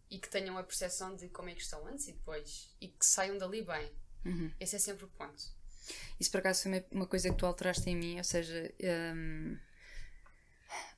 [0.10, 3.06] e que tenham a percepção de como é que estão antes e depois e que
[3.06, 3.92] saiam dali bem.
[4.26, 4.52] Uhum.
[4.60, 5.44] Esse é sempre o ponto.
[6.20, 8.74] Isso por acaso foi uma coisa que tu alteraste em mim, ou seja,
[9.16, 9.58] um,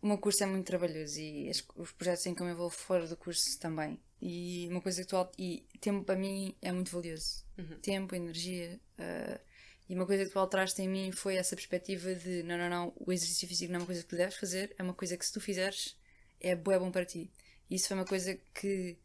[0.02, 3.08] o meu curso é muito trabalhoso e os projetos em que eu me envolvo fora
[3.08, 4.00] do curso também.
[4.22, 7.44] E uma coisa que tu e tempo para mim é muito valioso.
[7.58, 7.80] Uhum.
[7.80, 8.80] Tempo, energia.
[8.98, 9.53] Uh,
[9.89, 12.93] e uma coisa que tu alteraste em mim foi essa perspectiva de não, não, não,
[12.96, 15.26] o exercício físico não é uma coisa que tu deves fazer, é uma coisa que
[15.26, 15.98] se tu fizeres
[16.39, 17.32] é bom, é bom para ti.
[17.69, 18.98] E isso foi uma coisa que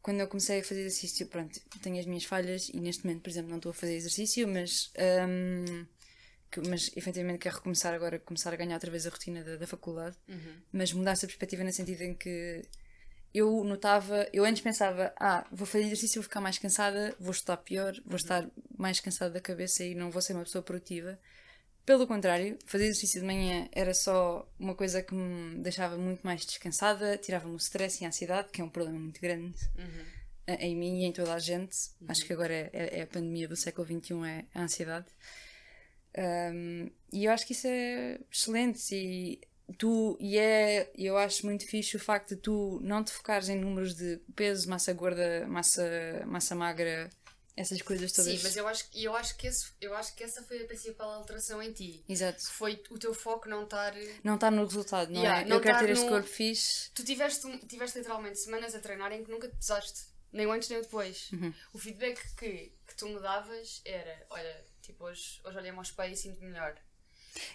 [0.00, 3.30] quando eu comecei a fazer exercício, pronto, tenho as minhas falhas e neste momento, por
[3.30, 4.92] exemplo, não estou a fazer exercício, mas,
[5.28, 5.86] um,
[6.50, 9.66] que, mas efetivamente quero recomeçar agora, começar a ganhar outra vez a rotina da, da
[9.66, 10.56] faculdade, uhum.
[10.72, 12.62] mas mudar essa perspectiva no sentido em que
[13.34, 17.56] eu notava, eu antes pensava, ah, vou fazer exercício, vou ficar mais cansada, vou estar
[17.56, 18.16] pior, vou uhum.
[18.16, 21.18] estar mais cansada da cabeça e não vou ser uma pessoa produtiva.
[21.84, 26.44] Pelo contrário, fazer exercício de manhã era só uma coisa que me deixava muito mais
[26.44, 30.54] descansada, tirava-me o stress e a ansiedade, que é um problema muito grande uhum.
[30.60, 31.76] em mim e em toda a gente.
[32.00, 32.06] Uhum.
[32.08, 35.06] Acho que agora é, é, é, a pandemia do século XXI, é a ansiedade.
[36.16, 39.40] Um, e eu acho que isso é excelente e
[39.72, 43.58] tu, e é, eu acho muito fixe o facto de tu não te focares em
[43.58, 45.82] números de peso, massa gorda, massa,
[46.26, 47.10] massa magra,
[47.56, 48.32] essas coisas todas.
[48.32, 51.10] Sim, mas eu acho, eu, acho que esse, eu acho que essa foi a principal
[51.10, 52.02] alteração em ti.
[52.08, 52.42] Exato.
[52.50, 53.94] Foi o teu foco não estar.
[54.24, 55.44] Não está no resultado, não Yeah, é?
[55.44, 56.90] não eu quero ter este no- corpo fixe.
[56.94, 60.10] Tu tiveste, tiveste literalmente semanas a treinar em que nunca te pesaste.
[60.32, 61.30] Nem antes nem depois.
[61.30, 61.52] Uhum.
[61.74, 66.14] O feedback que, que tu me davas era: olha, tipo, hoje, hoje olhei-me ao espelho
[66.14, 66.74] e sinto melhor.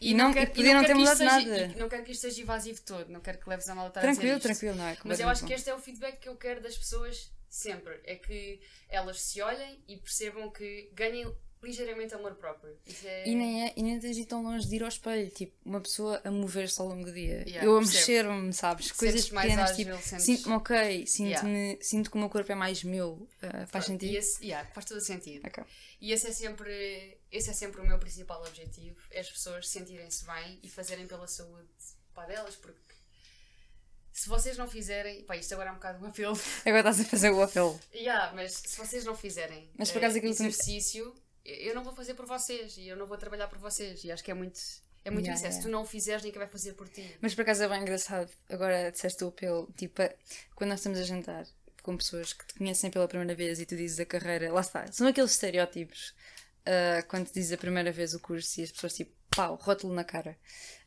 [0.01, 1.73] E não- e podia não ter quero que isto mudado seja- nada.
[1.73, 3.87] e não quero que isto seja evasivo todo, não quero que leves a mal a
[3.89, 4.41] estar a Tranquilo, isto.
[4.43, 4.97] tranquilo, não é?
[5.03, 7.99] Mas eu acho que este é o feedback que eu quero das pessoas sempre.
[8.03, 8.59] É que
[8.89, 12.77] elas se olhem e percebam que ganhem ligeiramente amor próprio.
[13.03, 13.27] É...
[13.29, 15.53] E nem, é, e nem tens de ir tão longe de ir ao espelho, tipo,
[15.65, 17.43] uma pessoa a mover-se ao longo do dia.
[17.47, 18.91] Yeah, eu a mexer-me, sabes?
[18.91, 22.83] Coisas pequenas, ágil, tipo, sentes- sinto-me ok, sinto-me, sinto que o meu corpo é mais
[22.83, 23.27] meu.
[23.41, 24.11] Ah, faz Pronto, sentido?
[24.13, 25.45] E esse, yeah, faz todo sentido.
[25.47, 25.63] Ok.
[25.99, 30.25] E esse é sempre, esse é sempre o meu principal objetivo: é as pessoas sentirem-se
[30.25, 31.67] bem e fazerem pela saúde
[32.13, 32.79] pá, delas, porque
[34.13, 37.03] se vocês não fizerem, pá, isto agora é um bocado um apelo, Agora estás a
[37.05, 37.79] fazer o apelo.
[37.93, 41.13] yeah, mas se vocês não fizerem Mas por eh, aquilo que tu- exercício,
[41.47, 44.03] eu não vou fazer por vocês e eu não vou trabalhar por vocês.
[44.03, 44.59] E acho que é muito,
[45.05, 47.15] é muito Yeah, isso: é, se tu não o fizeres, ninguém vai fazer por ti.
[47.21, 48.29] Mas por acaso é bem engraçado.
[48.49, 50.13] Agora disseste o apelo, tipo, a-
[50.55, 51.45] quando nós estamos a jantar
[51.81, 54.91] com pessoas que te conhecem pela primeira vez e tu dizes a carreira, lá está,
[54.91, 56.13] são aqueles estereótipos
[56.65, 59.93] ah, quando te dizes a primeira vez o curso e as pessoas tipo, pau, rótulo
[59.93, 60.37] na cara.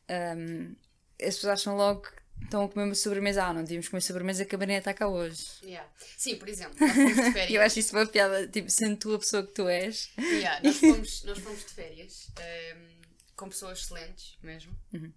[0.08, 0.74] Ahm,
[1.20, 3.44] as pessoas acham logo que estão a comer uma sobremesa.
[3.44, 5.44] Ah, não devíamos comer sobremesa que a Maria está cá hoje.
[5.62, 5.88] Yeah.
[6.16, 7.62] Sim, por exemplo, nós fomos de E eu férias.
[7.62, 10.10] acho isso uma piada, tipo, sendo tu a pessoa que tu és.
[10.18, 13.00] Yeah, nós, fomos, nós fomos de férias ehm,
[13.36, 14.76] com pessoas excelentes mesmo.
[14.92, 15.12] Uhum.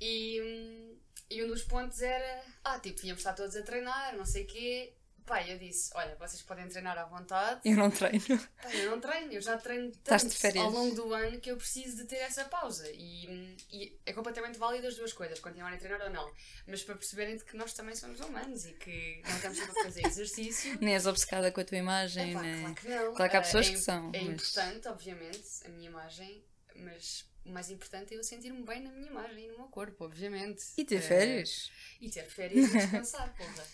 [0.00, 0.98] E, hum,
[1.30, 4.44] e um dos pontos era: ah, tipo, tínhamos de estar todos a treinar, não sei
[4.44, 4.94] o quê.
[5.30, 7.60] Pá, eu disse: olha, vocês podem treinar à vontade.
[7.64, 8.20] Eu não treino.
[8.60, 10.26] Pá, eu não treino, eu já treino tanto
[10.58, 12.90] ao longo do ano que eu preciso de ter essa pausa.
[12.92, 16.32] E, e é completamente válido as duas coisas, continuarem a treinar ou não.
[16.66, 20.04] Mas para perceberem que nós também somos humanos e que não estamos sempre a fazer
[20.06, 20.78] exercício.
[20.80, 22.60] Nem és obcecada com a tua imagem, Epá, nem.
[22.62, 23.14] claro que não.
[23.14, 26.44] Claro que há Ah, pessoas é, que são, É mas- importante, obviamente, a minha imagem,
[26.74, 30.04] mas o mais importante é eu sentir-me bem na minha imagem e no meu corpo,
[30.04, 30.64] obviamente.
[30.76, 31.70] E ter férias.
[32.00, 33.64] e ter férias e descansar, porra.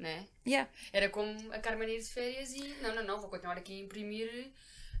[0.00, 0.26] Né?
[0.46, 0.70] Yeah.
[0.94, 3.84] Era como a Carmen ir de férias e não, não, não, vou continuar aqui a
[3.84, 4.50] imprimir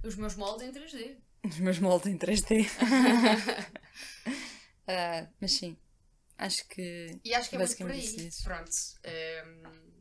[0.04, 1.16] os meus moldes em 3D.
[1.42, 2.68] Os meus moldes em 3D.
[4.92, 5.76] Ah, mas sim,
[6.36, 7.16] acho que.
[7.24, 8.00] E acho que é muito por aí.
[8.00, 8.42] isso.
[8.42, 8.70] Pronto.
[9.06, 9.92] Hum,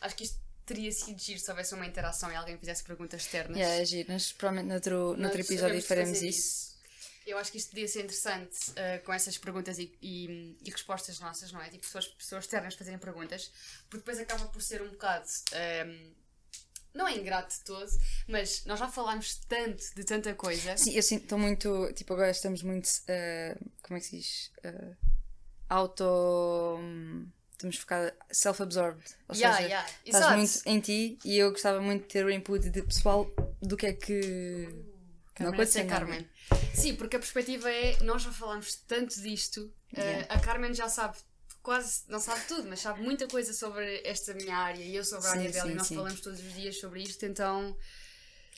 [0.00, 3.56] acho que isto teria sido giro se houvesse uma interação e alguém fizesse perguntas externas.
[3.56, 4.10] Yeah, é giro.
[4.10, 6.73] Nós provavelmente noutro, noutro episódio faremos fazer isso.
[7.26, 11.18] Eu acho que isto podia ser interessante uh, com essas perguntas e, e- e respostas
[11.20, 11.68] nossas, não é?
[11.70, 13.50] Tipo, pessoas, pessoas externas fazerem perguntas,
[13.88, 15.26] porque depois acaba por ser um bocado.
[15.86, 16.12] um,
[16.92, 17.90] não é ingrato de todo,
[18.28, 20.76] mas nós já falámos tanto de tanta coisa.
[20.76, 21.92] Sim, eu sinto, estou muito.
[21.94, 22.88] Tipo, agora estamos muito.
[23.08, 24.52] ah, como é que se diz?
[24.62, 24.96] Ah,
[25.70, 26.04] auto.
[26.78, 28.12] hum, Estamos focados.
[28.30, 29.02] Self-absorbed.
[29.28, 30.38] Ou Yeah, seja, yeah, estás exato.
[30.38, 33.28] muito em ti e eu gostava muito de ter o input de pessoal
[33.62, 34.68] do que é que.
[35.42, 35.86] Não Carmen, aconteceu é.
[35.86, 36.28] Carmen.
[36.74, 39.60] Sim, porque a perspectiva é, nós já falámos tanto disto,
[39.92, 40.26] uh, Yeah.
[40.34, 41.16] a Carmen já sabe
[41.62, 45.26] quase, não sabe tudo, mas sabe muita coisa sobre esta minha área e eu sobre
[45.28, 45.94] a Sim, área dela sim, e nós sim.
[45.96, 47.76] falamos todos os dias sobre isto, então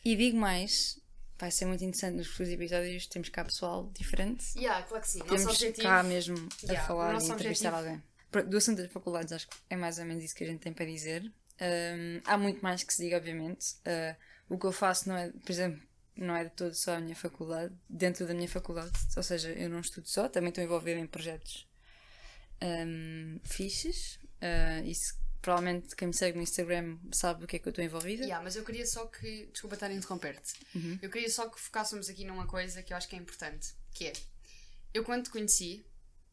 [0.05, 0.99] E digo mais,
[1.39, 4.45] vai ser muito interessante nos futuros episódios, temos cá pessoal diferente.
[4.57, 5.19] Yeah, claro que sim.
[5.21, 5.83] Nosso Temos objetivo.
[5.87, 8.49] cá mesmo a Yeah, o falar e nosso entrevistar objetivo- alguém.
[8.51, 10.73] Do assunto das faculdades, acho que é mais ou menos isso que a gente tem
[10.73, 11.23] para dizer.
[11.61, 13.75] Um, há muito mais que se diga, obviamente.
[13.87, 14.17] Uh,
[14.49, 15.81] o que eu faço não é, por exemplo,
[16.17, 18.93] não é de todo só a minha faculdade, dentro da minha faculdade.
[19.17, 21.67] Ou seja, eu não estudo só, também estou envolvida em projetos
[22.63, 24.19] um, fixes.
[24.41, 27.85] Uh, isso, provavelmente, quem me segue no Instagram sabe do que é que eu estou
[27.85, 28.25] envolvida.
[28.25, 29.47] Yeah, mas eu queria só que.
[29.53, 30.55] Desculpa estar a interromper-te.
[30.75, 30.99] Uhum.
[31.03, 33.75] Eu queria só que focássemos aqui numa coisa que eu acho que é importante.
[33.93, 34.13] Que é.
[34.95, 35.87] Eu quando te conheci.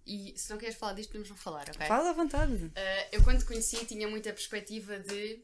[0.06, 1.88] E se não queres falar disto, podemos não falar, ok?
[1.88, 2.54] Fala à vontade.
[2.54, 2.72] Uh,
[3.10, 5.42] eu quando te conheci tinha muita perspectiva de.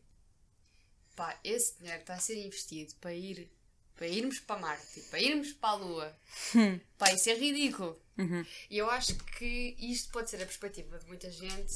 [1.16, 3.50] Pá, esse dinheiro está a ser investido para ir.
[4.00, 6.18] Para irmos para Marte, para irmos para a Lua.
[6.98, 8.02] Pá, isso é ridículo.
[8.18, 8.46] Uhum.
[8.70, 11.74] E eu acho que isto pode ser a perspectiva de muita gente.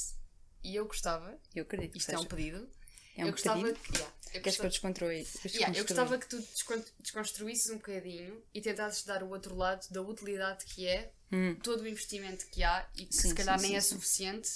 [0.63, 1.37] E eu gostava.
[1.53, 1.91] Eu acredito.
[1.91, 2.65] que Isto é um pedido.
[3.17, 3.83] É um eu gostava bocadinho.
[3.83, 3.97] que.
[3.97, 5.27] Yeah, eu Queres que eu gostava- descontrui?
[5.53, 9.85] Yeah, eu gostava que tu descon- desconstruísses um bocadinho e tentasses dar o outro lado
[9.91, 11.55] da utilidade que é Hum.
[11.61, 13.95] todo o investimento que há e que Sim, se calhar sim, nem sim, é sim.
[13.95, 14.49] suficiente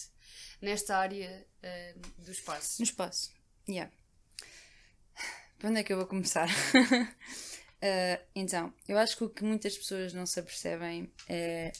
[0.62, 2.80] nesta área ah, do espaço.
[2.80, 3.30] No espaço.
[3.68, 3.92] Yeah.
[5.60, 6.48] Para onde é que eu vou começar?
[7.82, 11.72] Ah, então, eu acho que o que muitas pessoas não se apercebem é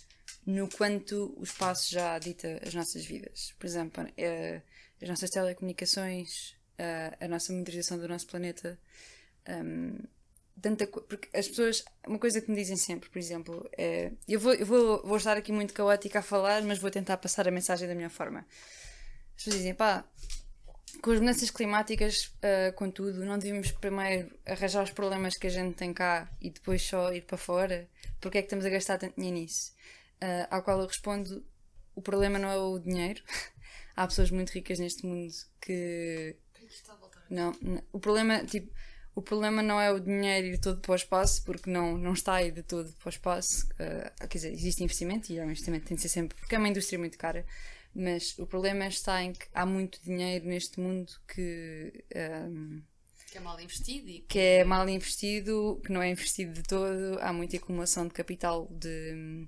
[0.46, 3.54] no quanto o espaço já dita as nossas vidas.
[3.60, 4.62] Por exemplo, eh,
[5.02, 8.80] as nossas telecomunicações, ah, a nossa monitorização do nosso planeta,
[9.50, 9.98] hum,
[10.62, 10.88] tanta.
[10.88, 11.84] Porque as pessoas.
[12.06, 14.12] Uma coisa que me dizem sempre, por exemplo, é.
[14.28, 17.48] Eu vou, eu vou, vou estar aqui muito caótica a falar, mas vou tentar passar
[17.48, 18.46] a mensagem da minha forma.
[19.36, 20.06] As pessoas dizem, pá,
[21.02, 25.76] com as mudanças climáticas, uh, contudo, não devíamos primeiro arranjar os problemas que a gente
[25.76, 27.88] tem cá e depois só ir para fora?
[28.20, 29.74] Porque é que estamos a gastar tanto dinheiro nisso?
[30.22, 31.46] Uh, ao qual eu respondo:
[31.96, 33.24] o problema não é o dinheiro.
[33.96, 36.36] Há pessoas muito ricas neste mundo que.
[37.30, 38.72] Não, não, o problema, tipo,
[39.16, 42.36] o problema não é o dinheiro ir todo para o espaço, porque não, não está
[42.36, 43.68] aí de todo para o espaço.
[43.74, 46.38] Uh, quer dizer, existe investimento e o investimento tem de ser sempre.
[46.38, 47.46] porque é uma indústria muito cara.
[48.00, 52.06] Mas o problema está em que há muito dinheiro neste mundo que.
[52.16, 52.82] Um,
[53.32, 57.18] que é mal investido e que é mal investido, que não é investido de todo,
[57.20, 59.48] há muita acumulação de capital de,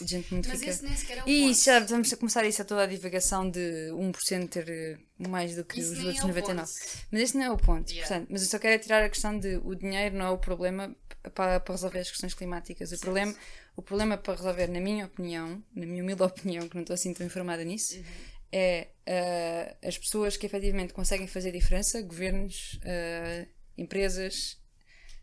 [0.00, 0.70] de gente muito Mas rica.
[0.72, 1.62] esse nem sequer é o E ponto.
[1.62, 5.78] já vamos a começar isso a toda a divagação de 1% ter mais do que
[5.80, 6.72] Isso os outros é o 99.
[6.72, 7.06] ponto.
[7.12, 7.90] Mas esse não é o ponto.
[7.90, 8.08] Yeah.
[8.08, 10.38] Portanto, mas eu só quero é tirar a questão de o dinheiro não é o
[10.38, 10.96] problema
[11.34, 12.90] para, para resolver as questões climáticas.
[12.90, 13.34] O problema,
[13.76, 17.12] o problema para resolver, na minha opinião, na minha humilde opinião, que não estou assim
[17.14, 18.04] tão informada nisso, Uhum.
[18.52, 24.60] é ah, as pessoas que efetivamente conseguem fazer diferença, governos, ah, empresas,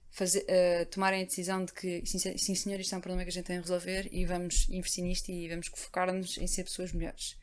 [0.09, 3.23] fazer, ah, tomarem a decisão de que, sim, se- sim senhor, isto é um problema
[3.23, 6.63] que a gente tem a resolver e vamos investir nisto e vamos focar-nos em ser
[6.65, 7.37] pessoas melhores.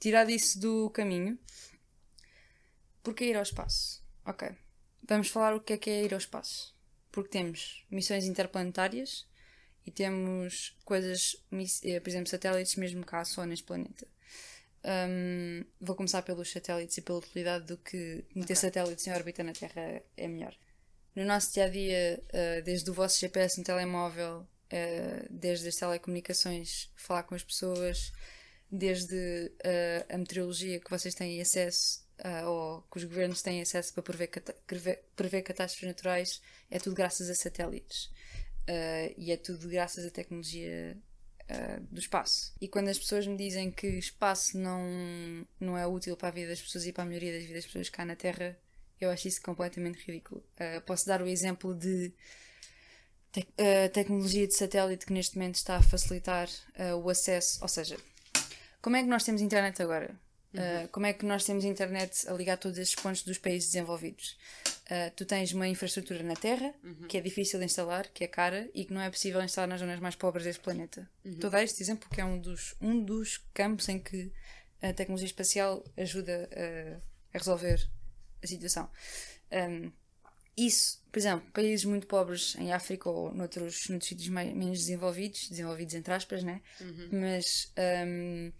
[0.00, 1.38] Tirar isso do caminho,
[3.02, 4.02] porque ir ao espaço?
[4.24, 4.48] Ok.
[5.06, 6.74] Vamos falar o que é que é ir ao espaço.
[7.12, 9.26] Porque temos missões interplanetárias
[9.86, 11.36] e temos coisas,
[11.84, 14.06] eh, por exemplo, satélites mesmo cá só neste planeta.
[14.84, 19.52] Hum, vou começar pelos satélites e pela utilidade do que meter satélites em órbita na
[19.52, 20.54] Terra é melhor.
[21.14, 22.22] No nosso dia a dia,
[22.64, 28.12] desde o vosso GPS no telemóvel, eh, desde as telecomunicações, falar com as pessoas,
[28.70, 32.02] desde eh, a meteorologia que vocês têm acesso
[32.46, 34.30] ou que os governos têm acesso para prever,
[35.16, 38.10] prever catástrofes naturais, é tudo graças a satélites.
[38.68, 40.96] Ah, e é tudo graças à tecnologia
[41.48, 42.52] ah, do espaço.
[42.60, 46.48] E quando as pessoas me dizem que espaço não, não é útil para a vida
[46.48, 48.56] das pessoas e para a maioria das vidas das pessoas cá na Terra,
[49.00, 50.42] eu acho isso completamente ridículo.
[50.58, 52.12] Ah, posso dar o exemplo de
[53.58, 56.48] a tecnologia de satélite que neste momento está a facilitar
[57.02, 57.96] o acesso, ou seja,
[58.80, 60.14] como é que nós temos internet agora?
[60.54, 64.38] Uh, como é que nós temos internet a ligar todos estes pontos dos países desenvolvidos?
[64.84, 66.74] Uh, tu tens uma infraestrutura na Terra
[67.08, 69.80] que é difícil de instalar, que é cara e que não é possível instalar nas
[69.80, 71.08] zonas mais pobres deste planeta.
[71.24, 74.30] Estou a dar este exemplo porque é um dos, um dos campos em que
[74.82, 77.88] a tecnologia espacial ajuda uh, a resolver
[78.42, 78.90] a situação.
[79.50, 79.90] Um,
[80.56, 85.48] isso, por exemplo, países muito pobres em África ou noutros, noutros sítios mais, menos desenvolvidos,
[85.48, 86.60] desenvolvidos entre aspas, né?
[87.10, 87.72] Mas
[88.06, 88.52] um,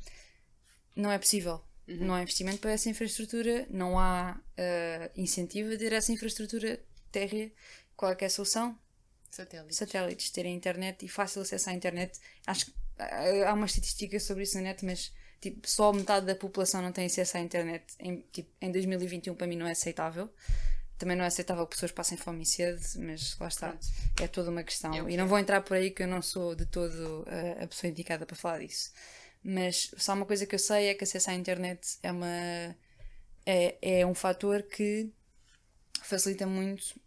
[0.97, 1.63] não é possível.
[1.87, 6.81] Não há investimento para essa infraestrutura, não há uh, incentivo a ter essa infraestrutura
[7.13, 7.53] térrea.
[7.97, 8.79] Qual é é a solução?
[9.31, 9.77] Satélites.
[9.77, 12.19] Satélites, terem internet e fácil acesso à internet.
[12.47, 16.35] Acho que uh, há uma estatística sobre isso na net, mas tipo, só metade da
[16.35, 17.85] população não tem acesso à internet.
[18.01, 20.33] Em, tipo, em 2021 para mim não é aceitável.
[20.97, 23.69] Também não é aceitável que pessoas passem fome sede, mas lá está.
[23.71, 23.87] Pronto.
[24.23, 24.91] É toda uma questão.
[24.93, 27.67] Que e não vou entrar por aí que eu não sou de todo uh, a
[27.67, 28.93] pessoa indicada para falar disso.
[29.45, 32.75] Mas só uma coisa que eu sei é que acesso à internet é uma
[33.45, 35.13] é, é um fator que
[36.03, 36.99] facilita muito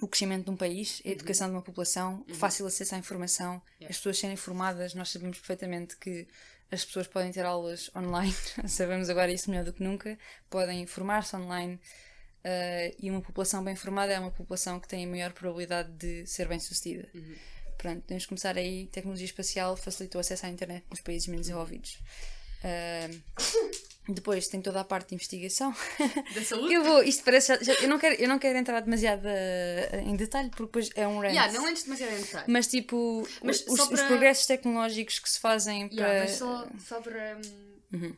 [0.00, 3.60] o crescimento de um país, a educação de uma população, o fácil acesso à informação,
[3.82, 4.94] as pessoas serem informadas.
[4.94, 6.26] Nós sabemos perfeitamente que
[6.70, 8.34] as pessoas podem ter aulas online,
[8.66, 10.18] sabemos agora isso melhor do que nunca,
[10.48, 11.74] podem informar-se online.
[11.74, 16.26] uh, e uma população bem formada é uma população que tem a maior probabilidade de
[16.26, 17.08] ser bem sucedida.
[17.82, 18.86] Pronto, temos que começar aí.
[18.92, 21.98] Tecnologia espacial facilitou o acesso à internet nos países menos desenvolvidos.
[22.64, 25.74] Uh, depois tem toda a parte de investigação.
[26.32, 26.72] Da saúde?
[26.72, 27.58] eu vou, isto parece.
[27.64, 31.08] já- eu, não quero, eu não quero entrar demasiado uh, em detalhe porque depois é
[31.08, 31.30] um rant.
[31.32, 32.44] Yeah, não entres demasiado em detalhe.
[32.52, 35.96] Mas tipo, Mas os, só os para- progressos tecnológicos que se fazem para.
[36.06, 37.36] Yeah, mas só, só para.
[37.38, 38.16] hum, Uhum.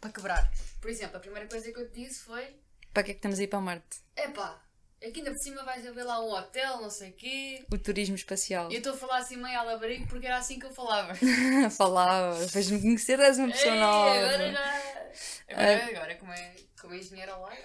[0.00, 0.52] Para quebrar.
[0.80, 2.56] Por exemplo, a primeira coisa que eu te disse foi:
[2.92, 3.98] Para que é que estamos aí para Marte?
[4.16, 4.60] epá,
[5.02, 7.64] aqui ainda por cima vais haver lá um hotel, não sei o quê.
[7.72, 8.70] O turismo espacial.
[8.70, 11.14] E eu estou a falar assim meio à labarico porque era assim que eu falava.
[11.76, 14.10] Falava, fez-me conhecer, és uma pessoa Ei, nova.
[14.10, 14.82] agora já.
[15.48, 17.56] Agora, agora como, é, como é engenheiro ao lado.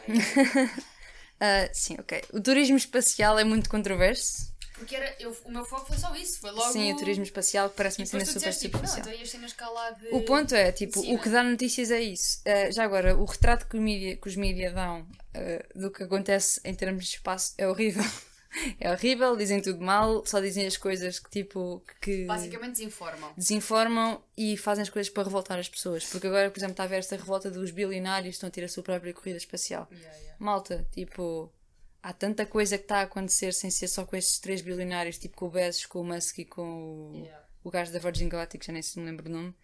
[1.44, 2.22] Ah, sim, ok.
[2.34, 4.54] O turismo espacial é muito controverso.
[4.82, 6.40] Porque era, eu, o meu foco foi só isso.
[6.40, 6.72] Foi logo.
[6.72, 9.16] Sim, o turismo espacial que parece uma cena super disseste tipo, não, superficial.
[9.30, 10.08] então ias de.
[10.12, 12.42] O ponto é, tipo, o que dá notícias é isso.
[12.42, 16.02] Uh, já agora, o retrato que, o mídia, que os mídias dão uh, do que
[16.02, 18.04] acontece em termos de espaço é horrível.
[18.80, 23.34] é horrível, dizem tudo mal, só dizem as coisas que, tipo, que Basicamente desinformam.
[23.38, 26.06] desinformam e fazem as coisas para revoltar as pessoas.
[26.06, 28.64] Porque agora, por exemplo, está a haver esta revolta dos bilionários que estão a ter
[28.64, 29.88] a sua própria corrida espacial.
[29.92, 30.36] Yeah, yeah.
[30.40, 31.54] Malta, tipo,
[32.02, 35.36] há tanta coisa que está a acontecer sem ser só com estes três bilionários, tipo
[35.36, 37.48] com o Bezos, com o Musk e com o, Yeah.
[37.64, 39.56] o gajo da Virgin Galactic, já nem se me lembro o nome.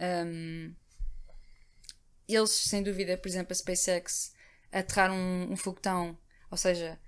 [0.00, 0.74] Um,
[2.28, 4.34] eles, sem dúvida, por exemplo, a SpaceX,
[4.70, 6.16] aterrar um, um foguetão,
[6.50, 6.98] ou seja,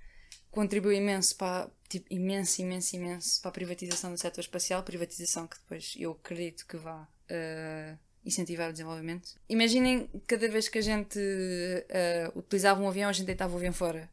[0.51, 5.59] contribuiu imenso para, tipo, imenso, imenso, imenso para a privatização do setor espacial, privatização que
[5.59, 9.35] depois eu acredito que vá uh, incentivar o desenvolvimento.
[9.49, 13.73] Imaginem cada vez que a gente uh, utilizava um avião, a gente deitava o avião
[13.73, 14.11] fora.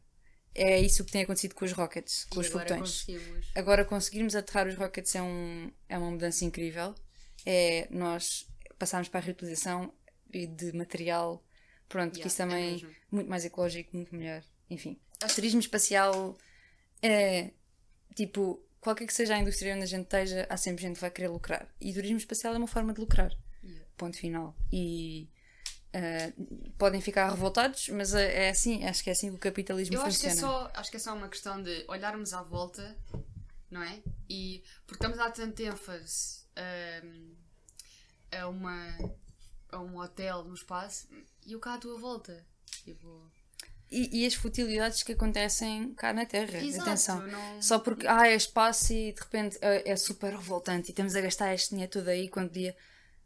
[0.54, 2.90] É isso que tem acontecido com os rockets, com E os agora foguetões.
[3.04, 3.50] conseguimos.
[3.54, 6.94] Agora conseguirmos aterrar os rockets é, um, é uma mudança incrível.
[7.46, 8.46] É nós
[8.78, 9.92] passarmos para a reutilização
[10.32, 11.42] e de material.
[11.88, 12.90] Pronto, que Yeah, isso é também mesmo.
[13.10, 14.42] muito mais ecológico, muito melhor.
[14.70, 14.98] Enfim.
[15.34, 16.36] Turismo espacial
[17.02, 17.50] é
[18.14, 21.10] tipo, qualquer que seja a indústria onde a gente esteja, há sempre gente que vai
[21.10, 21.66] querer lucrar.
[21.80, 23.32] E turismo espacial é uma forma de lucrar.
[23.62, 23.86] Yeah.
[23.96, 24.56] Ponto final.
[24.72, 25.28] E
[25.94, 26.32] ah,
[26.78, 30.02] podem ficar revoltados, mas é é assim, acho que é assim que o capitalismo Eu
[30.02, 30.52] acho que, é funciona.
[30.52, 32.96] só, acho que é só uma questão de olharmos à volta,
[33.70, 34.00] não é?
[34.28, 36.42] E porque estamos a dar tanta ênfase
[37.04, 37.34] hum,
[38.32, 38.98] a, uma,
[39.70, 41.08] a um hotel no espaço
[41.46, 42.44] e o cá à tua volta.
[42.84, 43.30] Tipo,
[43.90, 46.58] E, e as futilidades que acontecem cá na Terra.
[46.58, 47.26] Exato, Atenção.
[47.26, 51.14] não- Só porque ah, é espaço e de repente é, é super revoltante e estamos
[51.14, 52.74] a gastar este dinheiro todo aí quando dia.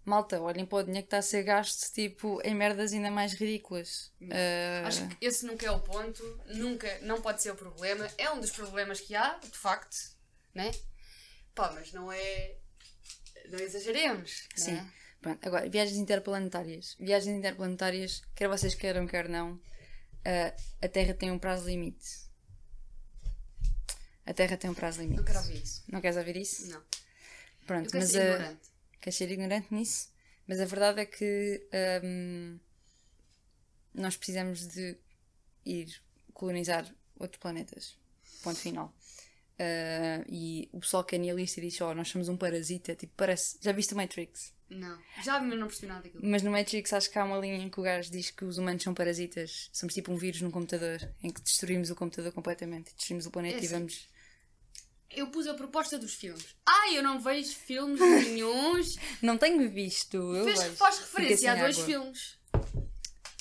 [0.07, 3.32] Malta, olhem para o dinheiro que está a ser gasto tipo, em merdas ainda mais
[3.34, 4.12] ridículas.
[4.30, 8.09] Ah, Acho que esse nunca é o ponto, nunca, não pode ser o problema.
[8.16, 9.96] É um dos problemas que há, de facto,
[10.54, 10.70] né?
[11.57, 12.54] Pá, mas não é.
[13.50, 14.44] Não exageremos.
[14.54, 14.74] Sim.
[14.74, 14.92] Né?
[15.20, 16.94] Pronto, agora, viagens interplanetárias.
[17.00, 19.61] Viagens interplanetárias, quer vocês queiram, quer não,
[20.24, 22.26] ah, a Terra tem um prazo limite.
[24.24, 25.16] A Terra tem um prazo limite.
[25.18, 25.82] Não quero ouvir isso.
[25.88, 26.66] Não queres ouvir isso?
[26.68, 26.82] Não.
[27.66, 28.76] Pronto, mas a- ignorante.
[29.07, 30.09] Queres ser ignorante nisso?
[30.48, 31.62] Mas a verdade é que
[32.02, 32.59] hum,
[33.94, 34.96] nós precisamos de
[35.64, 36.02] ir
[36.34, 37.96] colonizar outros planetas.
[38.42, 38.92] Ponto final.
[39.61, 42.96] Ah, e o pessoal que é nihilista diz: Oh, nós somos um parasita.
[42.96, 43.59] Tipo, parece.
[43.61, 44.52] Já viste o Matrix?
[44.68, 44.98] Não.
[45.22, 46.26] Já vi, mas não percebi nada daquilo.
[46.26, 48.59] Mas no Matrix acho que há uma linha em que o gajo diz que os
[48.59, 49.70] humanos são parasitas.
[49.72, 52.92] Somos tipo um vírus num computador em que destruímos o computador completamente.
[52.96, 53.74] Destruímos o planeta É e assim.
[53.74, 54.09] vamos.
[55.11, 56.54] Eu pus a proposta dos filmes.
[56.68, 58.96] Ai, eu não vejo filmes nenhuns.
[59.22, 60.16] Não tenho visto.
[60.34, 60.76] Eu Fez, vejo.
[60.76, 61.86] faz referência a dois água.
[61.86, 62.38] filmes.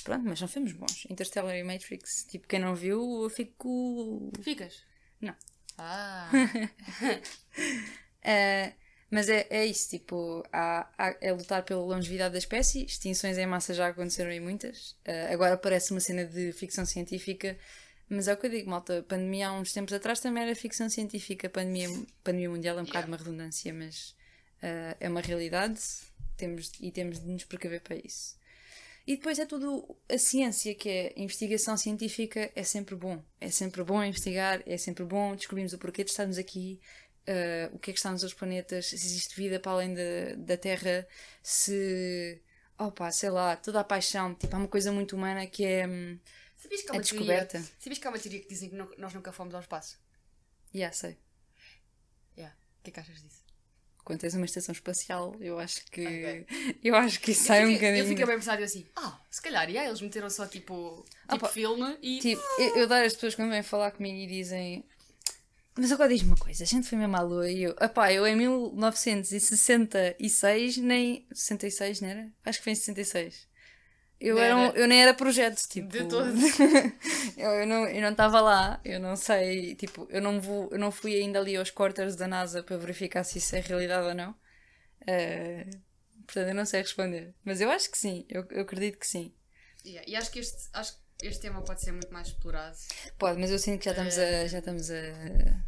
[0.04, 1.06] Pronto, mas são filmes bons.
[1.10, 2.26] Interstellar e Matrix.
[2.30, 4.32] Tipo, quem não viu, eu fico.
[4.42, 4.84] Ficas?
[5.20, 5.36] Não.
[5.78, 6.30] Ah.
[8.24, 8.74] Uh,
[9.12, 12.86] mas é, é isso, tipo, há, há- é lutar pela longevidade da espécie.
[12.86, 14.92] Extinções em massa já aconteceram em muitas.
[15.08, 17.58] Uh, agora parece uma cena de ficção científica,
[18.10, 19.00] mas é o que eu digo, malta.
[19.00, 21.48] A pandemia há uns tempos atrás também era ficção científica.
[21.48, 21.90] A pandemia,
[22.24, 23.12] pandemia mundial é um bocado Yeah.
[23.12, 24.10] uma redundância, mas
[24.62, 25.80] uh, é uma realidade
[26.38, 28.36] temos, e temos de nos precaver para isso.
[29.08, 33.24] E depois é tudo a ciência, que é investigação científica, é sempre bom.
[33.40, 36.82] É sempre bom investigar, é sempre bom descobrirmos o porquê de estarmos aqui,
[37.28, 40.36] eh, o que é que está nos outros planetas, se existe vida para além da,
[40.38, 41.08] da Terra,
[41.42, 42.42] se.
[42.78, 44.34] Opa, sei lá, toda a paixão.
[44.36, 45.88] Tipo, há uma coisa muito humana que é.
[45.88, 46.20] hum,
[46.66, 47.44] Sabias que há É uma teoria?
[47.44, 47.64] descoberta.
[47.80, 49.98] Sabias que há uma teoria que dizem que nu- nós nunca fomos ao espaço?
[50.74, 51.18] Já sei.
[52.38, 52.56] Yeah.
[52.80, 53.44] O que é que achas disso?
[54.04, 56.06] Quando tens uma estação espacial, eu acho que.
[56.06, 56.46] Ok.
[56.84, 58.04] Eu acho que isso sai um eu, fiquei, bocadinho.
[58.04, 61.34] eu fiquei bem pensado assim, ah, se calhar, e aí eles meteram só tipo, Ah,
[61.34, 62.20] tipo filme e.
[62.20, 64.86] Tipo, eu, eu dou às pessoas quando vêm falar comigo e dizem.
[65.78, 67.76] Mas agora diz-me uma coisa, a gente foi mesmo à lua e eu.
[67.82, 71.28] Epá, eu em 1966 nem.
[71.34, 72.32] 66, não era?
[72.46, 73.48] Acho que foi em 66.
[74.20, 74.80] Eu, Não era um- era.
[74.80, 75.88] eu nem era projeto, tipo.
[75.90, 76.32] De todo.
[77.38, 80.80] eu, eu não eu não estava lá, eu não sei, tipo, eu não, vou, eu
[80.80, 84.14] não fui ainda ali aos quarters da NASA para verificar se isso é realidade ou
[84.16, 84.36] não.
[85.08, 85.68] Eh,
[86.26, 87.34] portanto, eu não sei responder.
[87.44, 89.34] Mas eu acho que sim, eu, eu acredito que sim.
[89.86, 92.78] Yeah, E acho que, este, acho este tema pode ser muito mais explorado.
[93.18, 94.48] Pode, mas eu sinto que já estamos a.
[94.48, 94.96] Já estamos a.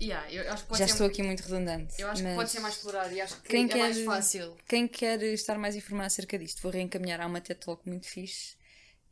[0.01, 2.01] Yeah, eu acho que pode Já ser, estou aqui muito redundante.
[2.01, 4.57] Eu acho que pode ser mais explorado e acho que Quem é quer- mais fácil.
[4.67, 8.55] Quem quer estar mais informado acerca disto, vou reencaminhar a uma TED Talk muito fixe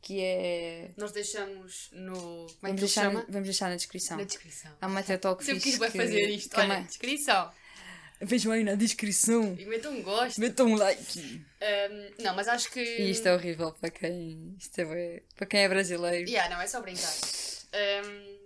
[0.02, 0.90] que é.
[0.96, 2.12] Nós deixamos no.
[2.14, 3.26] Como é Vamos deixar, chama?
[3.28, 4.16] vamos deixar na descrição.
[4.18, 4.72] Na descrição.
[4.80, 5.60] Há uma TED Talk fixe.
[5.60, 6.54] quis que- vai fazer isto.
[6.54, 7.50] é Olha, uma- descrição.
[8.20, 9.54] Vejam aí na descrição.
[9.58, 10.40] E meta um gosto.
[10.40, 11.44] Metam um like.
[11.60, 12.80] Um, não, mas acho que.
[12.80, 14.56] E isto é horrível para quem.
[14.58, 16.28] Isto é, para quem é brasileiro.
[16.28, 17.12] Yeah, não, é só brincar.
[17.74, 18.36] Um,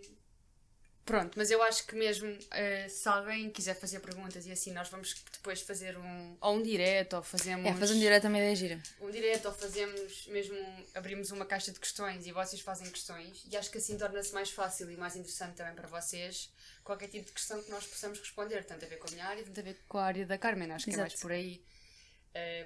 [1.05, 4.89] pronto, mas eu acho que mesmo uh, se alguém quiser fazer perguntas e assim, nós
[4.89, 6.37] vamos depois fazer um.
[6.41, 7.64] Ou um direto, ou fazemos.
[7.64, 8.83] É, fazer um direto também é gira.
[9.01, 10.57] um direto, ou fazemos mesmo.
[10.97, 13.45] abrimos uma caixa de questões e vocês fazem questões.
[13.49, 16.51] E acho que assim torna-se mais fácil e mais interessante também para vocês
[16.91, 19.45] qualquer tipo de questão que nós possamos responder, tanto a ver com a minha área,
[19.45, 20.72] tanto a ver com a área da Carmen.
[20.72, 21.22] Acho que é mais Exato.
[21.22, 21.62] por aí.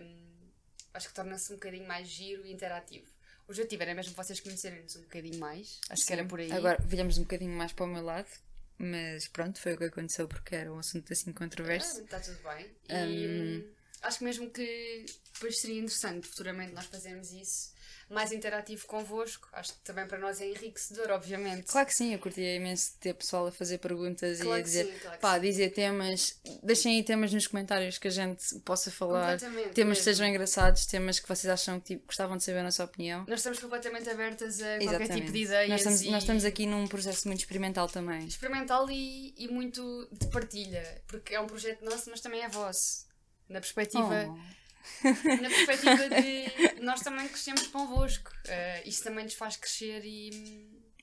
[0.00, 0.50] Um,
[0.94, 3.06] acho que torna-se um bocadinho mais giro e interativo.
[3.46, 5.78] O objetivo era mesmo vocês conhecerem-nos um bocadinho mais.
[5.90, 6.50] Acho que era por aí.
[6.50, 8.30] Agora, viemos um bocadinho mais para o meu lado,
[8.78, 12.00] mas pronto, foi o que aconteceu porque era um assunto assim controverso.
[12.00, 12.70] Está tudo bem.
[12.88, 15.04] E hum, acho que mesmo que
[15.34, 17.73] depois seria interessante futuramente nós fazermos isso
[18.08, 19.48] mais interativo convosco.
[19.52, 21.66] Acho que também para nós é enriquecedor, obviamente.
[21.66, 24.84] Claro que sim, eu curtia imenso ter pessoal a fazer perguntas Claro e a dizer,
[24.86, 29.38] sim, claro pá, dizer temas, deixem aí temas nos comentários que a gente possa falar,
[29.74, 32.84] temas que sejam engraçados, temas que vocês acham que tipo, gostavam de saber a nossa
[32.84, 33.24] opinião.
[33.28, 35.20] Nós estamos completamente abertas a qualquer Exatamente.
[35.20, 35.68] tipo de ideias.
[35.70, 38.26] nós, estamos, e nós estamos aqui num processo muito experimental também.
[38.26, 43.06] experimental e, e muito de partilha, porque é um projeto nosso, mas também é vosso.
[43.48, 44.63] Na perspectiva, Oh.
[45.02, 48.30] Na perspectiva de nós também crescemos convosco.
[48.46, 50.30] Uh, isto também nos faz crescer e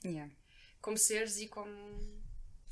[0.04, 0.32] Yeah.
[0.82, 1.70] como seres e como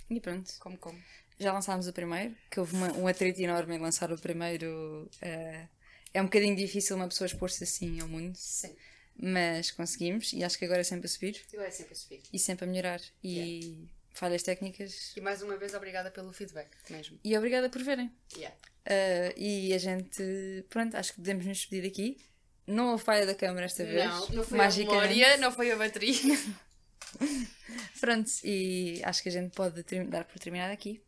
[0.09, 0.99] E pronto, como como.
[1.39, 5.09] já lançámos o primeiro, que houve uma- um atrito enorme em lançar o primeiro.
[5.21, 5.67] eh,
[6.13, 8.75] é um bocadinho difícil uma pessoa expor-se assim ao mundo, Sim.
[9.15, 12.21] mas conseguimos e acho que agora é sempre a subir Eu é sempre a subir.
[12.33, 12.99] e sempre a melhorar.
[13.23, 15.15] E falhas técnicas.
[15.15, 17.19] E mais uma vez obrigada pelo feedback mesmo.
[17.23, 18.11] E obrigada por verem.
[18.35, 18.55] Yeah.
[18.89, 22.17] Uh, e a gente, pronto, acho que podemos nos despedir aqui.
[22.65, 24.05] Não houve falha da câmara esta vez.
[24.05, 25.15] Não, não foi a magicamente.
[25.15, 26.15] memória, não foi a bateria.
[27.99, 31.03] Pronto, e acho que a gente pode dar por terminado aqui.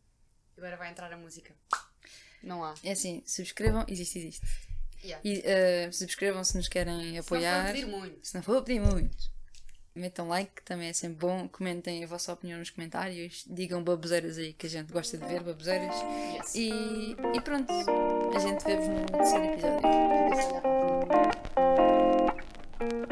[0.58, 1.54] Agora vai entrar a música.
[2.44, 2.74] Não há.
[2.84, 4.46] É assim, subscrevam, existe, existe.
[5.04, 5.22] Yeah.
[5.28, 7.66] E uh, subscrevam se nos querem Se não apoiar.
[7.66, 8.28] for pedir muito.
[8.28, 9.32] Se não for pedir muito
[9.96, 11.48] metam like, também é sempre bom.
[11.48, 13.46] Comentem a vossa opinião nos comentários.
[13.48, 15.96] Digam baboseiras aí, que a gente gosta de ver baboseiras.
[16.36, 16.56] Yes.
[16.56, 17.72] E, e pronto,
[18.36, 19.82] a gente vê-vos no terceiro episódio.
[22.78, 23.11] Obrigada.